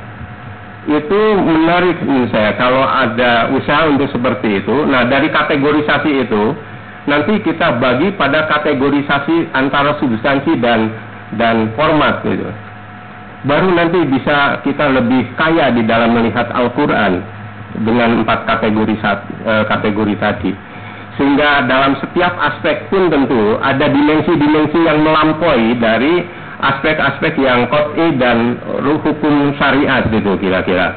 [0.92, 4.76] Itu menarik menurut saya kalau ada usaha untuk seperti itu.
[4.84, 6.52] Nah, dari kategorisasi itu
[7.08, 10.92] nanti kita bagi pada kategorisasi antara substansi dan
[11.38, 12.48] dan format gitu.
[13.46, 17.24] baru nanti bisa kita lebih kaya di dalam melihat Al-Quran
[17.86, 20.52] dengan empat kategori uh, kategori tadi.
[21.16, 26.24] Sehingga dalam setiap aspek pun tentu ada dimensi-dimensi yang melampaui dari
[26.60, 30.96] aspek-aspek yang kot'i dan hukum syariat gitu kira-kira.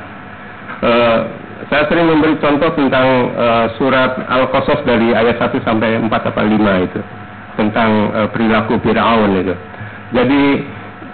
[0.84, 1.43] Uh,
[1.74, 6.86] saya sering memberi contoh tentang uh, surat Al-Qasas dari ayat 1 sampai 4 atau 5
[6.86, 7.02] itu
[7.58, 9.58] tentang uh, perilaku Firaun itu.
[10.14, 10.62] Jadi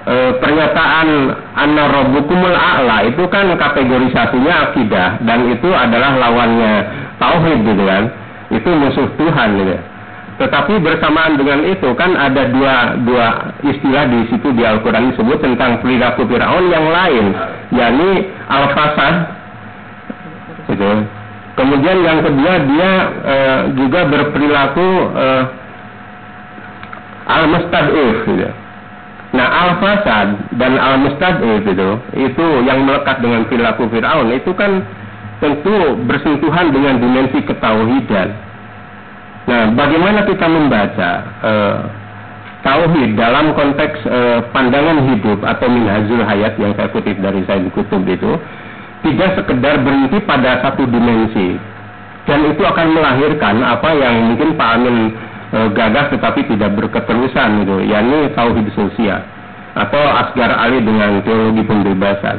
[0.04, 1.08] e, pernyataan
[1.56, 6.74] anna rabbukumul a'la itu kan kategorisasinya akidah dan itu adalah lawannya
[7.16, 8.04] tauhid gitu kan.
[8.50, 9.78] Itu musuh Tuhan gitu.
[10.40, 15.84] Tetapi bersamaan dengan itu kan ada dua dua istilah di situ di Al-Qur'an disebut tentang
[15.84, 17.26] perilaku Firaun yang lain,
[17.76, 19.39] yakni al-fasad.
[20.70, 20.92] Gitu.
[21.58, 22.92] Kemudian yang kedua dia
[23.26, 23.36] e,
[23.76, 25.26] juga berperilaku e,
[27.30, 28.50] al-mustad'if gitu.
[29.30, 34.82] Nah, al-fasad dan al-mustad'if itu itu yang melekat dengan perilaku Firaun itu kan
[35.38, 38.34] tentu bersentuhan dengan dimensi ketauhidan.
[39.46, 41.12] Nah, bagaimana kita membaca
[41.42, 41.78] uh,
[42.62, 48.04] tauhid dalam konteks uh, pandangan hidup atau minhajul hayat yang saya kutip dari Said Kutub
[48.04, 48.36] itu
[49.06, 51.56] tidak sekedar berhenti pada satu dimensi
[52.28, 54.98] dan itu akan melahirkan apa yang mungkin Pak Amin
[55.56, 59.24] uh, gagas tetapi tidak berketerusan itu yakni tauhid sosial
[59.78, 62.38] atau Asgar Ali dengan teologi pembebasan.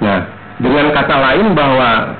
[0.00, 0.20] Nah,
[0.62, 2.16] dengan kata lain bahwa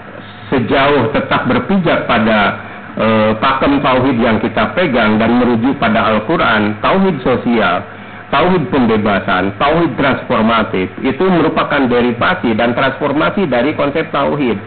[0.52, 2.58] sejauh tetap berpijak pada
[2.98, 3.06] e,
[3.38, 7.86] pakem tauhid yang kita pegang dan merujuk pada Al-Quran, tauhid sosial,
[8.34, 14.58] tauhid pembebasan, tauhid transformatif itu merupakan derivasi dan transformasi dari konsep tauhid.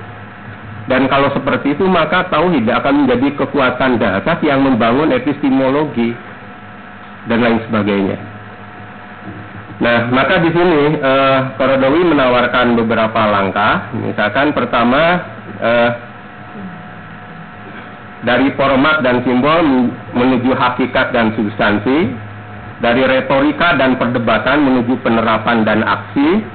[0.88, 6.16] Dan kalau seperti itu maka tauhid akan menjadi kekuatan dasar yang membangun epistemologi
[7.28, 8.18] dan lain sebagainya.
[9.78, 13.92] Nah, maka di sini eh, Korodowi menawarkan beberapa langkah.
[14.00, 15.22] Misalkan pertama
[15.60, 15.90] eh,
[18.24, 22.27] dari format dan simbol menuju hakikat dan substansi,
[22.78, 26.46] dari retorika dan perdebatan menuju penerapan dan aksi,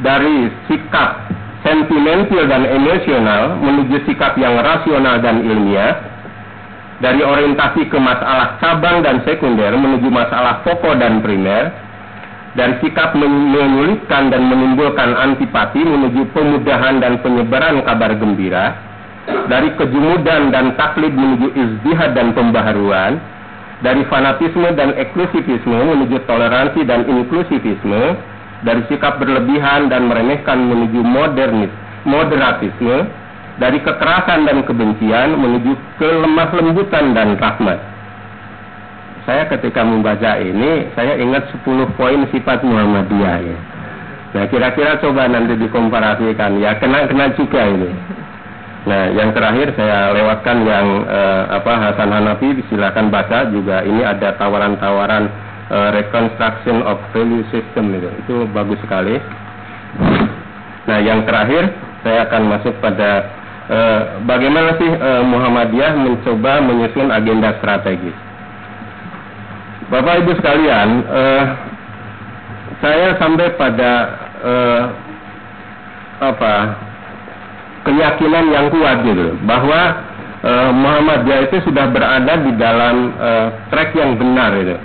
[0.00, 1.28] dari sikap
[1.60, 6.00] sentimental dan emosional menuju sikap yang rasional dan ilmiah,
[7.04, 11.68] dari orientasi ke masalah cabang dan sekunder menuju masalah pokok dan primer,
[12.56, 18.76] dan sikap menyulitkan dan menimbulkan antipati menuju pemudahan dan penyebaran kabar gembira,
[19.52, 23.20] dari kejumudan dan taklid menuju izdihad dan pembaharuan,
[23.80, 28.02] dari fanatisme dan eksklusivisme menuju toleransi dan inklusivisme,
[28.60, 31.72] dari sikap berlebihan dan meremehkan menuju modernis,
[32.04, 33.08] moderatisme,
[33.56, 37.80] dari kekerasan dan kebencian menuju kelemah lembutan dan rahmat.
[39.28, 43.58] Saya ketika membaca ini, saya ingat 10 poin sifat Muhammadiyah ya.
[44.30, 47.90] Nah kira-kira coba nanti dikomparasikan ya kena-kena juga ini.
[48.80, 54.32] Nah, yang terakhir saya lewatkan yang eh, apa Hasan Hanafi silakan baca juga ini ada
[54.40, 55.28] tawaran-tawaran
[55.68, 58.08] eh, reconstruction of value system itu.
[58.24, 59.20] Itu bagus sekali.
[60.88, 63.28] Nah, yang terakhir saya akan masuk pada
[63.68, 68.16] eh, bagaimana sih eh, Muhammadiyah mencoba menyusun agenda strategis.
[69.92, 71.44] Bapak Ibu sekalian, eh,
[72.80, 73.92] saya sampai pada
[74.40, 74.82] eh,
[76.20, 76.54] apa
[77.84, 79.36] keyakinan yang kuat gitu.
[79.44, 79.80] Bahwa
[80.44, 84.76] uh, Muhammadiyah itu sudah berada di dalam uh, track yang benar gitu.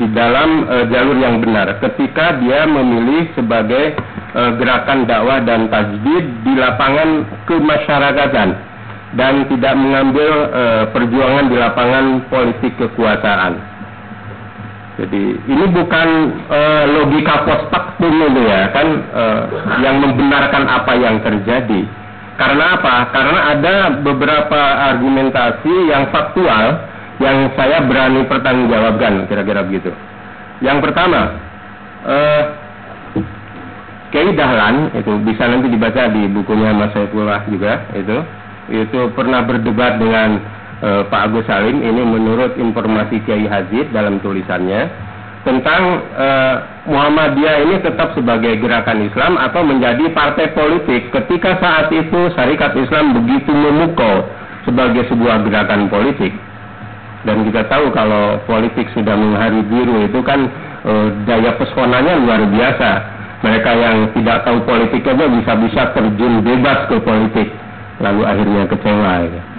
[0.00, 1.76] Di dalam uh, jalur yang benar.
[1.78, 3.94] Ketika dia memilih sebagai
[4.34, 8.48] uh, gerakan dakwah dan tajdid di lapangan kemasyarakatan
[9.18, 13.58] dan tidak mengambil uh, perjuangan di lapangan politik kekuasaan.
[15.00, 16.08] Jadi ini bukan
[16.52, 18.88] uh, logika post factum itu ya kan?
[19.10, 19.42] Uh,
[19.80, 21.88] yang membenarkan apa yang terjadi
[22.40, 22.94] karena apa?
[23.12, 24.60] Karena ada beberapa
[24.96, 26.88] argumentasi yang faktual
[27.20, 29.92] yang saya berani pertanggungjawabkan, kira-kira begitu.
[30.64, 31.36] Yang pertama,
[32.08, 32.42] eh,
[34.10, 38.16] Kiai Dahlan itu bisa nanti dibaca di bukunya Mas Saifullah juga itu
[38.72, 40.40] itu pernah berdebat dengan
[40.82, 45.09] eh, Pak Agus Salim ini menurut informasi Kiai Hazid dalam tulisannya
[45.40, 52.28] tentang uh, Muhammadiyah ini tetap sebagai gerakan Islam atau menjadi partai politik ketika saat itu
[52.36, 54.28] syarikat Islam begitu memukau
[54.68, 56.36] sebagai sebuah gerakan politik
[57.24, 60.44] dan kita tahu kalau politik sudah menghari biru itu kan
[60.84, 62.90] uh, daya pesonanya luar biasa
[63.40, 67.48] mereka yang tidak tahu politik aja bisa-bisa terjun bebas ke politik
[68.00, 69.49] lalu akhirnya kecewa ya.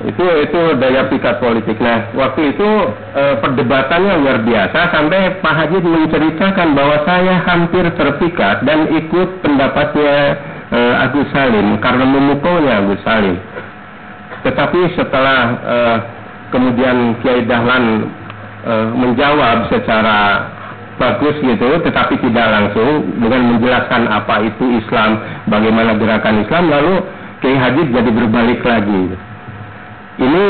[0.00, 1.76] Itu itu daya pikat politik.
[1.76, 2.70] Nah, waktu itu
[3.12, 10.40] e, perdebatannya luar biasa sampai Pak Haji menceritakan bahwa saya hampir terpikat dan ikut pendapatnya
[10.72, 13.36] e, Agus Salim karena memukulnya Agus Salim.
[14.40, 15.76] Tetapi setelah e,
[16.48, 18.08] kemudian Kiai Dahlan
[18.64, 20.48] e, menjawab secara
[20.96, 27.04] bagus gitu, tetapi tidak langsung dengan menjelaskan apa itu Islam, bagaimana gerakan Islam, lalu
[27.44, 29.28] Kiai Haji jadi berbalik lagi.
[30.20, 30.44] Ini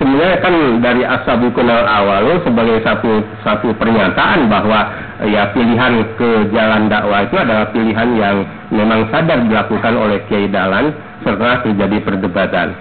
[0.00, 4.88] sebenarnya kan dari asabu kenal awal sebagai satu satu pernyataan bahwa
[5.28, 10.96] ya pilihan ke jalan dakwah itu adalah pilihan yang memang sadar dilakukan oleh Kiai Dalan
[11.20, 12.72] setelah terjadi perdebatan.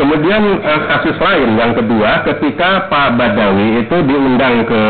[0.00, 4.82] Kemudian eh, kasus lain yang kedua ketika Pak Badawi itu diundang ke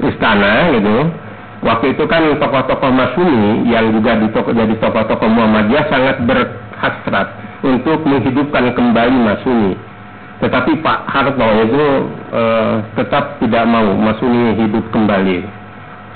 [0.00, 1.12] istana gitu.
[1.60, 9.16] Waktu itu kan tokoh-tokoh Masuni yang juga jadi tokoh-tokoh Muhammadiyah sangat berhasrat untuk menghidupkan kembali
[9.24, 9.72] Masuni.
[10.44, 11.84] Tetapi Pak Harto itu
[12.36, 15.64] uh, tetap tidak mau Masuni hidup kembali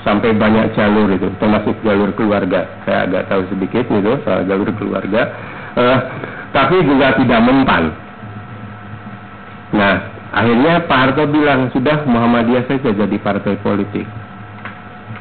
[0.05, 2.69] sampai banyak jalur itu, termasuk jalur keluarga.
[2.85, 5.33] Saya agak tahu sedikit gitu soal jalur keluarga,
[5.73, 5.99] uh,
[6.53, 7.89] tapi juga tidak mempan.
[9.73, 9.95] Nah,
[10.29, 14.05] akhirnya Pak Harto bilang sudah Muhammadiyah saja jadi partai politik.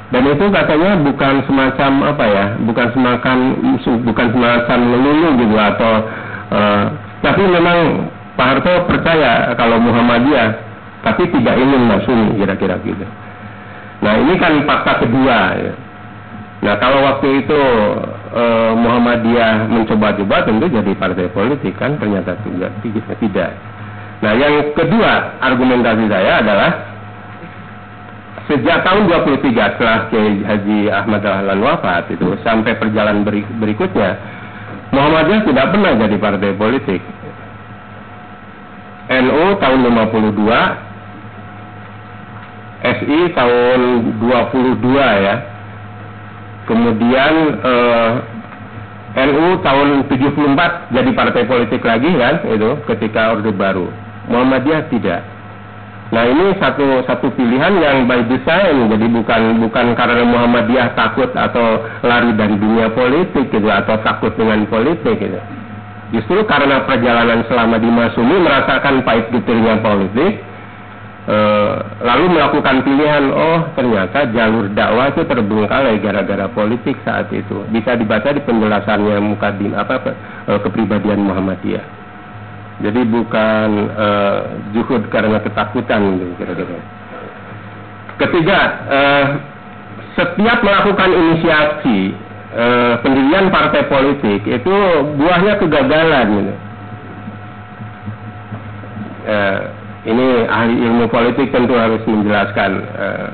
[0.08, 3.36] Dan itu katanya bukan semacam apa ya, bukan semacam
[4.08, 5.92] bukan semacam melulu gitu atau
[6.48, 6.84] uh,
[7.20, 10.48] tapi memang Pak Harto percaya kalau Muhammadiyah
[11.04, 13.04] tapi tidak ingin Masuni kira-kira gitu.
[14.00, 15.74] Nah ini kan fakta kedua ya.
[16.58, 17.60] Nah kalau waktu itu
[18.32, 22.72] uh, Muhammadiyah mencoba-coba tentu jadi partai politik kan ternyata juga
[23.20, 23.52] tidak.
[24.24, 26.70] Nah yang kedua argumentasi saya adalah
[28.48, 33.22] sejak tahun 23 setelah Kiai Haji Ahmad Dahlan wafat itu sampai perjalanan
[33.60, 34.16] berikutnya
[34.88, 37.00] Muhammadiyah tidak pernah jadi partai politik.
[39.08, 40.48] NU tahun 52,
[42.84, 43.80] SI tahun
[44.20, 45.36] 22 ya.
[46.68, 47.32] Kemudian
[47.64, 48.12] eh,
[49.28, 53.88] NU tahun 74 jadi partai politik lagi kan itu ketika Orde Baru.
[54.28, 55.24] Muhammadiyah tidak.
[56.08, 61.84] Nah ini satu satu pilihan yang by design, jadi bukan bukan karena Muhammadiyah takut atau
[62.00, 65.36] lari dari dunia politik gitu atau takut dengan politik gitu.
[66.08, 70.40] Justru karena perjalanan selama di Masumi merasakan pahit getirnya politik,
[71.28, 77.68] eh, lalu melakukan pilihan, oh ternyata jalur dakwah itu terbengkalai gara-gara politik saat itu.
[77.68, 80.16] Bisa dibaca di penjelasannya Mukadim apa
[80.48, 81.97] eh, kepribadian Muhammadiyah.
[82.78, 84.38] Jadi bukan uh,
[84.70, 86.78] juhud karena ketakutan gitu kira-kira.
[88.22, 89.24] Ketiga, uh,
[90.14, 92.14] setiap melakukan inisiasi
[92.54, 94.74] uh, pendirian partai politik itu
[95.18, 96.54] buahnya kegagalan gitu.
[99.28, 99.60] Uh,
[100.06, 102.78] ini ahli ilmu politik tentu harus menjelaskan.
[102.94, 103.28] Uh,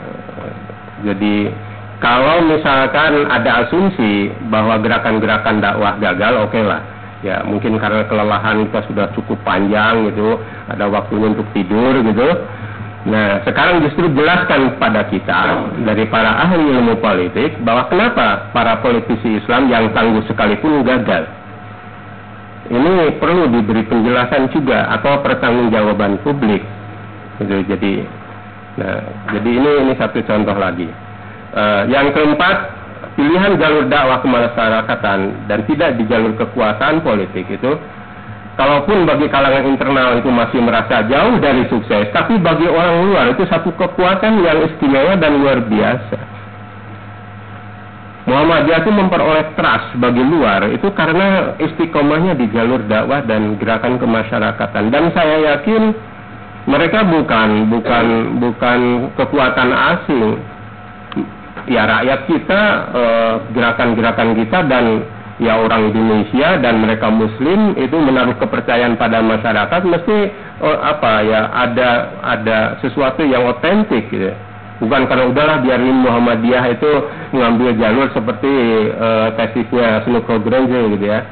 [1.04, 1.52] jadi
[2.00, 6.93] kalau misalkan ada asumsi bahwa gerakan-gerakan dakwah gagal, oke okay lah
[7.24, 10.36] ya mungkin karena kelelahan kita sudah cukup panjang gitu
[10.68, 12.28] ada waktunya untuk tidur gitu.
[13.08, 19.40] Nah sekarang justru jelaskan pada kita dari para ahli ilmu politik bahwa kenapa para politisi
[19.40, 21.24] Islam yang tangguh sekalipun gagal.
[22.64, 26.60] Ini perlu diberi penjelasan juga atau pertanggungjawaban publik.
[27.40, 27.92] Gitu jadi
[28.74, 29.00] nah
[29.32, 30.88] jadi ini ini satu contoh lagi.
[31.54, 32.73] Uh, yang keempat
[33.14, 37.72] pilihan jalur dakwah kemasyarakatan dan tidak di jalur kekuasaan politik itu
[38.54, 43.42] kalaupun bagi kalangan internal itu masih merasa jauh dari sukses, tapi bagi orang luar itu
[43.50, 46.18] satu kekuatan yang istimewa dan luar biasa.
[48.24, 54.88] Muhammadiyah itu memperoleh trust bagi luar itu karena istiqomahnya di jalur dakwah dan gerakan kemasyarakatan
[54.88, 55.92] dan saya yakin
[56.64, 58.06] mereka bukan bukan
[58.40, 58.80] bukan
[59.20, 60.40] kekuatan asing
[61.68, 62.62] ya rakyat kita
[62.92, 64.84] eh, gerakan-gerakan uh, kita dan
[65.42, 70.18] ya orang Indonesia dan mereka Muslim itu menaruh kepercayaan pada masyarakat mesti
[70.62, 71.90] uh, apa ya ada
[72.22, 74.30] ada sesuatu yang otentik gitu.
[74.82, 76.92] Bukan karena udahlah biarin Muhammadiyah itu
[77.30, 78.52] mengambil jalur seperti
[78.98, 81.24] uh, tesisnya Snooker Grange gitu ya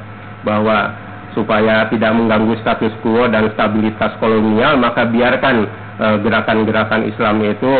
[0.47, 0.95] bahwa
[1.33, 5.64] supaya tidak mengganggu status quo dan stabilitas kolonial maka biarkan
[6.03, 7.72] gerakan-gerakan Islam itu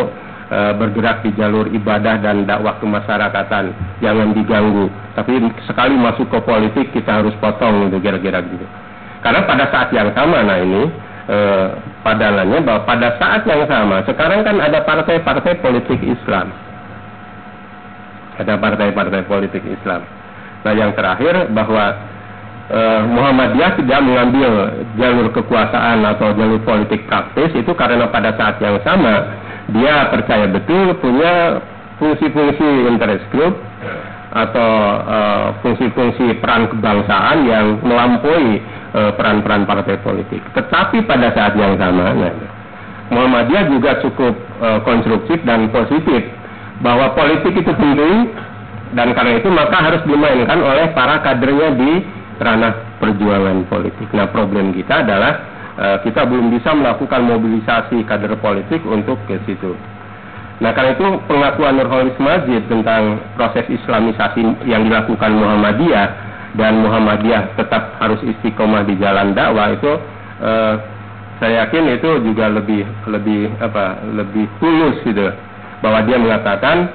[0.49, 3.71] e, bergerak di jalur ibadah dan dakwah kemasyarakatan.
[3.99, 4.87] Jangan diganggu.
[5.15, 8.65] Tapi sekali masuk ke politik kita harus potong itu kira-kira gitu.
[9.23, 10.83] Karena pada saat yang sama nah ini
[11.29, 11.37] e,
[12.03, 16.51] padalannya bahwa pada saat yang sama sekarang kan ada partai-partai politik Islam.
[18.39, 20.03] Ada partai-partai politik Islam.
[20.63, 22.13] Nah yang terakhir bahwa
[22.71, 24.51] uh, Muhammadiyah tidak mengambil
[24.95, 29.27] jalur kekuasaan atau jalur politik praktis itu karena pada saat yang sama
[29.71, 31.63] dia percaya betul punya
[32.01, 33.55] fungsi-fungsi interest group
[34.33, 34.71] atau
[35.05, 38.59] uh, fungsi-fungsi peran kebangsaan yang melampaui
[38.97, 40.41] uh, peran-peran partai politik.
[40.57, 42.33] Tetapi pada saat yang sama, nah,
[43.13, 46.25] Muhammadiyah juga cukup uh, konstruktif dan positif
[46.81, 48.33] bahwa politik itu penting
[48.97, 51.91] dan karena itu maka harus dimainkan oleh para kadernya di
[52.41, 54.09] ranah perjuangan politik.
[54.17, 59.73] Nah, problem kita adalah kita belum bisa melakukan mobilisasi kader politik untuk ke situ.
[60.61, 66.07] Nah karena itu pengakuan Nurholis Majid tentang proses Islamisasi yang dilakukan Muhammadiyah
[66.53, 69.91] dan Muhammadiyah tetap harus istiqomah di jalan dakwah itu
[70.39, 70.73] eh,
[71.41, 75.33] saya yakin itu juga lebih lebih apa lebih tulus gitu
[75.81, 76.85] bahwa dia mengatakan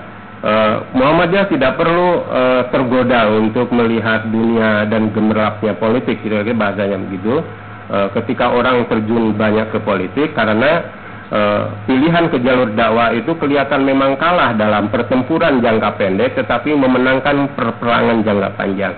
[0.47, 7.43] eh, Muhammadiyah tidak perlu eh, tergoda untuk melihat dunia dan gemerlapnya politik kira-kira bahasanya begitu
[7.43, 10.85] eh, ketika orang terjun banyak ke politik karena
[11.33, 17.53] uh, pilihan ke jalur dakwah itu kelihatan memang kalah dalam pertempuran jangka pendek tetapi memenangkan
[17.57, 18.95] perperangan jangka panjang.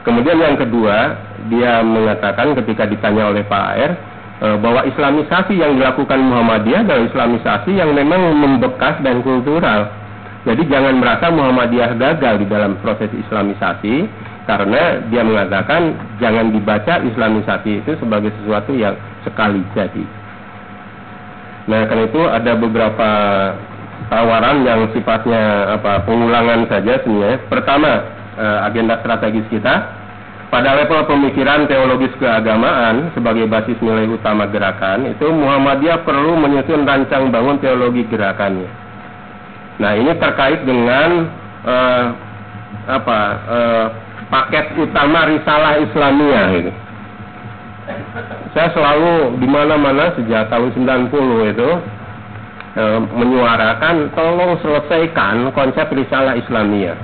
[0.00, 1.12] Kemudian yang kedua,
[1.52, 3.92] dia mengatakan ketika ditanya oleh Pak AR
[4.40, 9.92] uh, bahwa islamisasi yang dilakukan Muhammadiyah adalah islamisasi yang memang membekas dan kultural.
[10.40, 14.08] Jadi jangan merasa Muhammadiyah gagal di dalam proses islamisasi
[14.50, 20.02] karena dia mengatakan jangan dibaca islamisasi itu sebagai sesuatu yang sekali jadi.
[21.70, 23.10] Nah, karena itu ada beberapa
[24.10, 27.38] tawaran yang sifatnya apa pengulangan saja sebenarnya.
[27.46, 28.02] Pertama,
[28.34, 29.74] eh, agenda strategis kita
[30.50, 37.30] pada level pemikiran teologis keagamaan sebagai basis nilai utama gerakan itu Muhammadiyah perlu menyusun rancang
[37.30, 38.66] bangun teologi gerakannya.
[39.78, 41.30] Nah, ini terkait dengan
[41.62, 42.04] eh,
[42.90, 43.86] apa eh,
[44.30, 46.72] paket utama risalah Islamiyah ini
[48.50, 51.70] saya selalu di mana-mana sejak tahun 90 itu
[52.74, 56.98] e, menyuarakan tolong selesaikan konsep risalah Islamiyah.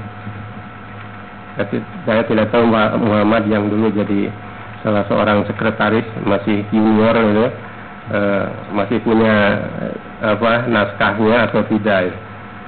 [2.04, 4.28] Saya tidak tahu Pak Muhammad yang dulu jadi
[4.84, 7.46] salah seorang sekretaris masih junior gitu,
[8.10, 8.20] e,
[8.74, 9.62] masih punya
[10.22, 12.10] apa naskahnya atau tidak.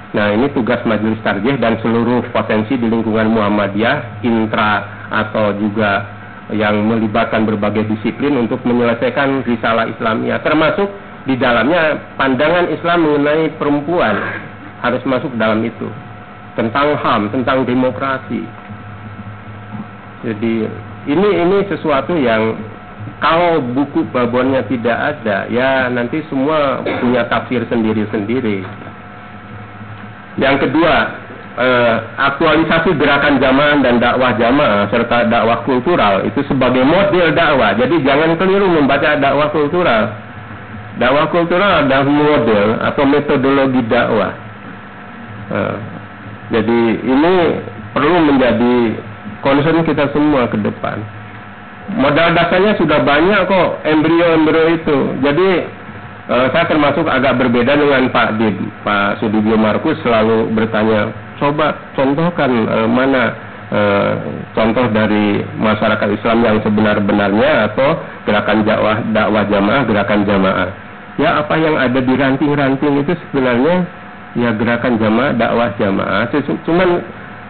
[0.09, 6.17] Nah ini tugas majelis tarjih dan seluruh potensi di lingkungan Muhammadiyah, intra atau juga
[6.49, 10.89] yang melibatkan berbagai disiplin untuk menyelesaikan risalah Islamnya termasuk
[11.29, 14.17] di dalamnya pandangan Islam mengenai perempuan
[14.81, 15.93] harus masuk dalam itu
[16.57, 18.43] tentang HAM, tentang demokrasi.
[20.25, 20.67] Jadi
[21.07, 22.57] ini ini sesuatu yang
[23.21, 28.65] kalau buku babonnya tidak ada, ya nanti semua punya tafsir sendiri-sendiri.
[30.39, 30.95] Yang kedua,
[31.59, 37.75] eh, aktualisasi gerakan jamaah dan dakwah jamaah serta dakwah kultural itu sebagai model dakwah.
[37.75, 40.15] Jadi jangan keliru membaca dakwah kultural.
[40.99, 44.33] Dakwah kultural adalah model atau metodologi dakwah.
[45.51, 45.77] Eh,
[46.55, 47.35] jadi ini
[47.93, 48.77] perlu menjadi
[49.43, 51.03] concern kita semua ke depan.
[51.89, 54.99] Modal dasarnya sudah banyak kok embrio-embrio itu.
[55.25, 55.49] Jadi
[56.29, 58.57] uh, saya termasuk agak berbeda dengan Pak Did.
[58.85, 61.11] Pak Sudibyo Markus selalu bertanya,
[61.41, 63.23] coba contohkan uh, mana
[63.73, 64.13] uh,
[64.55, 67.99] contoh dari masyarakat Islam yang sebenar-benarnya atau
[68.29, 70.69] gerakan dakwah dakwah jamaah gerakan jamaah?
[71.19, 73.83] Ya apa yang ada di ranting-ranting itu sebenarnya
[74.39, 76.31] ya gerakan jamaah dakwah jamaah.
[76.63, 77.03] Cuman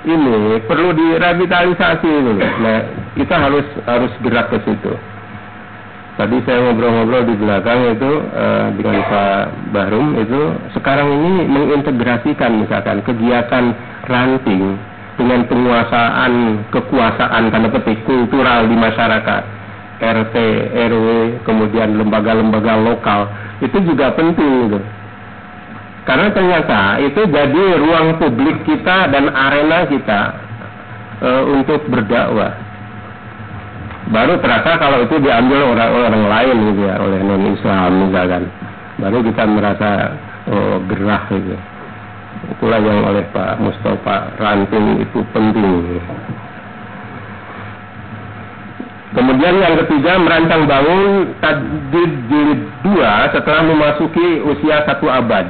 [0.07, 2.79] ini perlu direvitalisasi ini nah
[3.19, 4.93] kita harus harus gerak ke situ
[6.19, 10.41] tadi saya ngobrol-ngobrol di belakang itu uh, dengan Pak Bahrum itu
[10.75, 13.71] sekarang ini mengintegrasikan misalkan kegiatan
[14.11, 14.75] ranting
[15.15, 19.57] dengan penguasaan kekuasaan tanda petik kultural di masyarakat.
[19.99, 20.37] RT
[20.79, 21.07] RW
[21.43, 23.27] kemudian lembaga-lembaga lokal.
[23.59, 24.79] Itu juga penting gitu.
[26.07, 30.21] karena ternyata itu jadi ruang publik kita dan arena kita
[31.21, 32.68] uh, untuk berdakwah
[34.09, 38.45] baru terasa kalau itu diambil orang-orang lain gitu ya oleh non Islam misalkan.
[38.99, 40.19] Baru kita merasa
[40.51, 41.55] oh, gerah gitu.
[42.57, 45.99] Itulah yang oleh Pak Mustafa Ranting itu penting
[49.09, 55.49] Kemudian yang ketiga merancang bangun Tajdid Jilid 2 setelah memasuki usia satu abad.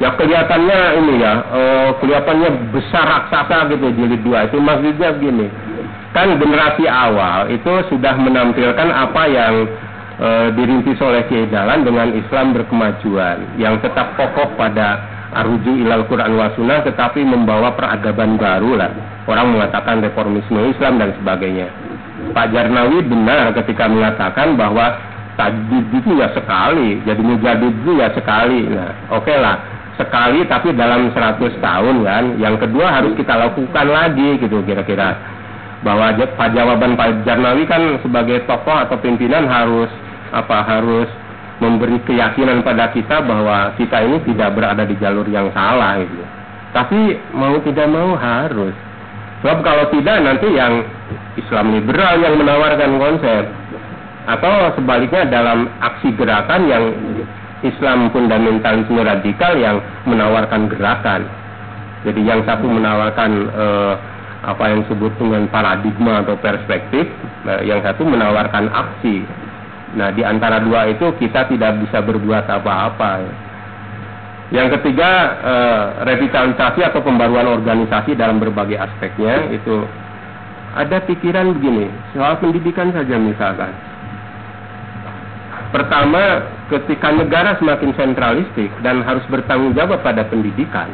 [0.00, 5.46] Ya kelihatannya ini ya, uh, kelihatannya besar raksasa gitu Jilid 2 itu maksudnya begini
[6.10, 9.54] kan generasi awal itu sudah menampilkan apa yang
[10.18, 14.98] e, dirintis oleh Kiai Dalan dengan Islam berkemajuan yang tetap kokoh pada
[15.30, 18.90] aruju ilal Quran wa sunnah tetapi membawa peradaban baru lah
[19.30, 21.70] orang mengatakan reformisme Islam dan sebagainya
[22.30, 24.92] Pak Jarnawi benar ketika mengatakan bahwa
[25.40, 28.68] tajdid itu ya sekali, jadi mujadid itu ya sekali.
[28.68, 29.56] Nah, oke okay lah,
[29.96, 32.24] sekali tapi dalam 100 tahun kan.
[32.36, 35.16] Yang kedua harus kita lakukan lagi gitu kira-kira.
[35.80, 39.88] Bahwa Pak jawaban Pak Jarnawi kan sebagai tokoh atau pimpinan harus
[40.30, 41.08] apa harus
[41.60, 46.24] memberi keyakinan pada kita bahwa kita ini tidak berada di jalur yang salah gitu.
[46.72, 47.00] Tapi
[47.36, 48.72] mau tidak mau harus.
[49.40, 50.84] Sebab kalau tidak nanti yang
[51.36, 53.44] Islam liberal yang menawarkan konsep
[54.28, 56.84] atau sebaliknya dalam aksi gerakan yang
[57.60, 61.24] Islam fundamentalisme radikal yang menawarkan gerakan.
[62.04, 63.92] Jadi yang satu menawarkan eh,
[64.40, 67.08] apa yang disebut dengan paradigma atau perspektif,
[67.44, 69.24] eh, yang satu menawarkan aksi
[69.90, 73.26] Nah, di antara dua itu kita tidak bisa berbuat apa-apa.
[74.54, 75.10] Yang ketiga,
[75.42, 79.82] eh, revitalisasi atau pembaruan organisasi dalam berbagai aspeknya itu
[80.74, 83.74] ada pikiran begini, soal pendidikan saja misalkan.
[85.70, 90.90] Pertama, ketika negara semakin sentralistik dan harus bertanggung jawab pada pendidikan,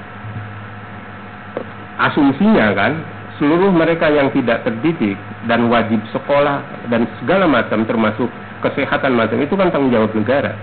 [1.97, 2.93] asumsinya kan
[3.37, 8.29] seluruh mereka yang tidak terdidik dan wajib sekolah dan segala macam termasuk
[8.65, 10.57] kesehatan macam itu kan tanggung jawab negara.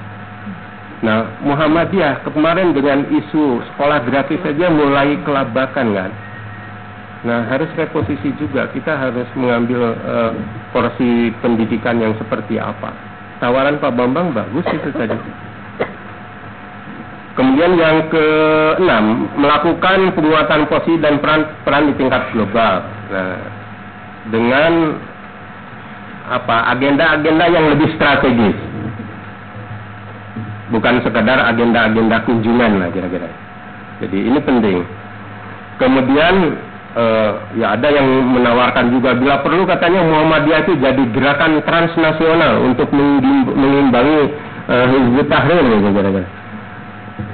[1.03, 6.11] Nah, Muhammadiyah kemarin dengan isu sekolah gratis saja mulai kelabakan kan.
[7.23, 8.71] Nah, harus reposisi juga.
[8.71, 10.31] Kita harus mengambil uh,
[10.71, 12.91] porsi pendidikan yang seperti apa.
[13.43, 15.15] Tawaran Pak Bambang bagus itu tadi.
[17.53, 22.81] Kemudian yang keenam, melakukan penguatan posisi dan peran peran di tingkat global.
[23.13, 23.37] Nah,
[24.33, 24.97] dengan
[26.33, 28.57] apa agenda-agenda yang lebih strategis.
[30.73, 33.29] Bukan sekedar agenda-agenda kunjungan lah kira-kira.
[34.01, 34.81] Jadi ini penting.
[35.77, 36.57] Kemudian
[36.97, 42.89] uh, ya ada yang menawarkan juga bila perlu katanya Muhammadiyah itu jadi gerakan transnasional untuk
[43.53, 44.41] mengimbangi
[44.73, 46.41] uh, Hizbut Tahrir gitu kira-kira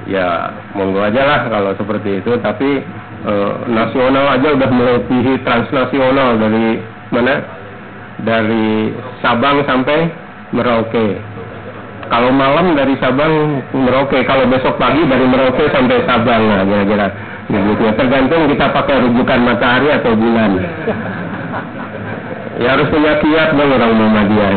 [0.09, 2.81] ya monggo aja lah kalau seperti itu tapi
[3.29, 6.81] uh, nasional aja udah melebihi transnasional dari
[7.13, 7.35] mana
[8.25, 8.91] dari
[9.23, 10.11] Sabang sampai
[10.49, 11.21] Merauke.
[12.09, 17.07] Kalau malam dari Sabang Merauke, kalau besok pagi dari Merauke sampai Sabang lah kira-kira.
[17.49, 17.85] Gitu.
[17.97, 20.51] Tergantung kita pakai rujukan matahari atau bulan.
[22.59, 24.51] Ya harus punya kiat dong orang Muhammadiyah.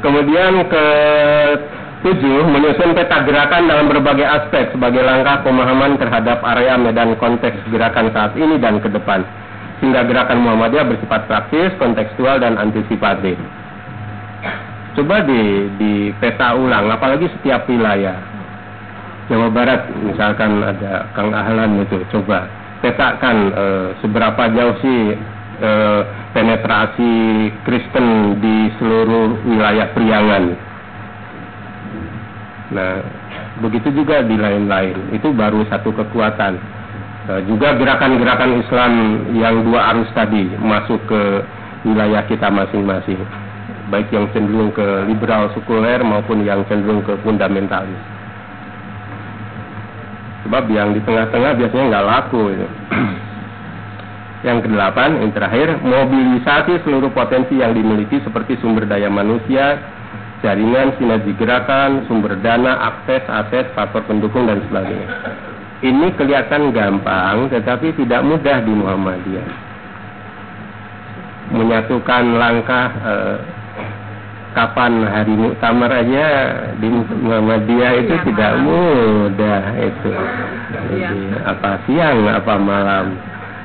[0.00, 0.86] Kemudian ke
[2.04, 8.12] tujuh menyusun peta gerakan dalam berbagai aspek sebagai langkah pemahaman terhadap area medan konteks gerakan
[8.12, 9.24] saat ini dan ke depan
[9.80, 13.36] sehingga gerakan Muhammadiyah bersifat praktis, kontekstual, dan antisipatif.
[14.94, 15.92] Coba di, di
[16.22, 18.14] peta ulang, apalagi setiap wilayah.
[19.26, 22.48] Jawa Barat misalkan ada Kang Ahlan itu, coba
[22.84, 23.64] petakan e,
[24.04, 25.16] seberapa jauh sih
[25.60, 25.70] e,
[26.36, 27.14] penetrasi
[27.64, 30.73] Kristen di seluruh wilayah Priangan.
[32.74, 33.00] Nah,
[33.62, 35.14] begitu juga di lain-lain.
[35.14, 36.58] Itu baru satu kekuatan
[37.24, 38.92] Eh, juga gerakan-gerakan Islam
[39.32, 41.40] yang dua arus tadi masuk ke
[41.88, 43.16] wilayah kita masing-masing
[43.88, 47.96] baik yang cenderung ke liberal sekuler maupun yang cenderung ke fundamentalis
[50.44, 52.68] sebab yang di tengah-tengah biasanya nggak laku itu.
[54.52, 59.80] yang kedelapan yang terakhir mobilisasi seluruh potensi yang dimiliki seperti sumber daya manusia
[60.44, 65.08] jaringan sinergi gerakan sumber dana akses aset faktor pendukung dan sebagainya.
[65.80, 69.48] Ini kelihatan gampang tetapi tidak mudah di Muhammadiyah.
[71.48, 73.36] Menyatukan langkah eh,
[74.52, 76.26] kapan hari muktamar aja
[76.76, 78.64] di Muhammadiyah itu ya, tidak malam.
[78.68, 80.12] mudah itu.
[80.92, 83.16] Jadi apa siang apa malam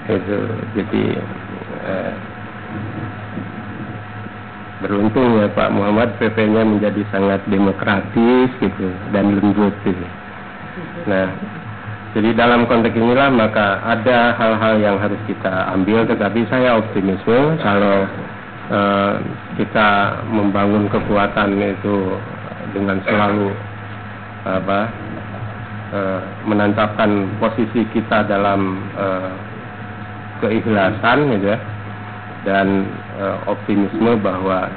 [0.07, 0.39] itu.
[0.79, 1.03] Jadi
[1.83, 2.28] eh,
[4.79, 10.07] beruntung ya Pak Muhammad PP-nya menjadi sangat demokratis gitu dan lembut gitu.
[11.07, 11.27] Nah,
[12.15, 18.07] jadi dalam konteks inilah maka ada hal-hal yang harus kita ambil, tetapi saya optimisme kalau
[18.71, 19.13] uh,
[19.59, 22.15] kita membangun kekuatan itu
[22.71, 23.51] dengan selalu
[24.47, 24.79] apa
[25.91, 29.35] uh, menantapkan posisi kita dalam uh,
[30.39, 31.59] keikhlasan gitu ya
[32.47, 32.87] dan
[33.19, 34.71] uh, optimisme bahwa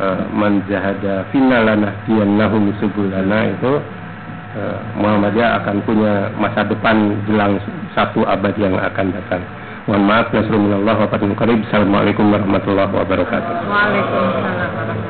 [0.00, 3.78] uh, menjahada finalana diyannahum subulana itu
[4.52, 7.56] Eh, Muhammadiyah akan punya masa depan jelang
[7.96, 9.40] satu abad yang akan datang.
[9.88, 11.64] Mohon maaf, Nasrullah wa fatul qarib.
[11.72, 13.54] Assalamualaikum warahmatullahi wabarakatuh.
[13.64, 15.00] Waalaikumsalam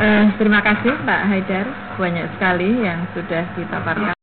[0.00, 1.68] Uh, terima kasih Pak Haidar
[2.00, 4.16] banyak sekali yang sudah kita paparkan.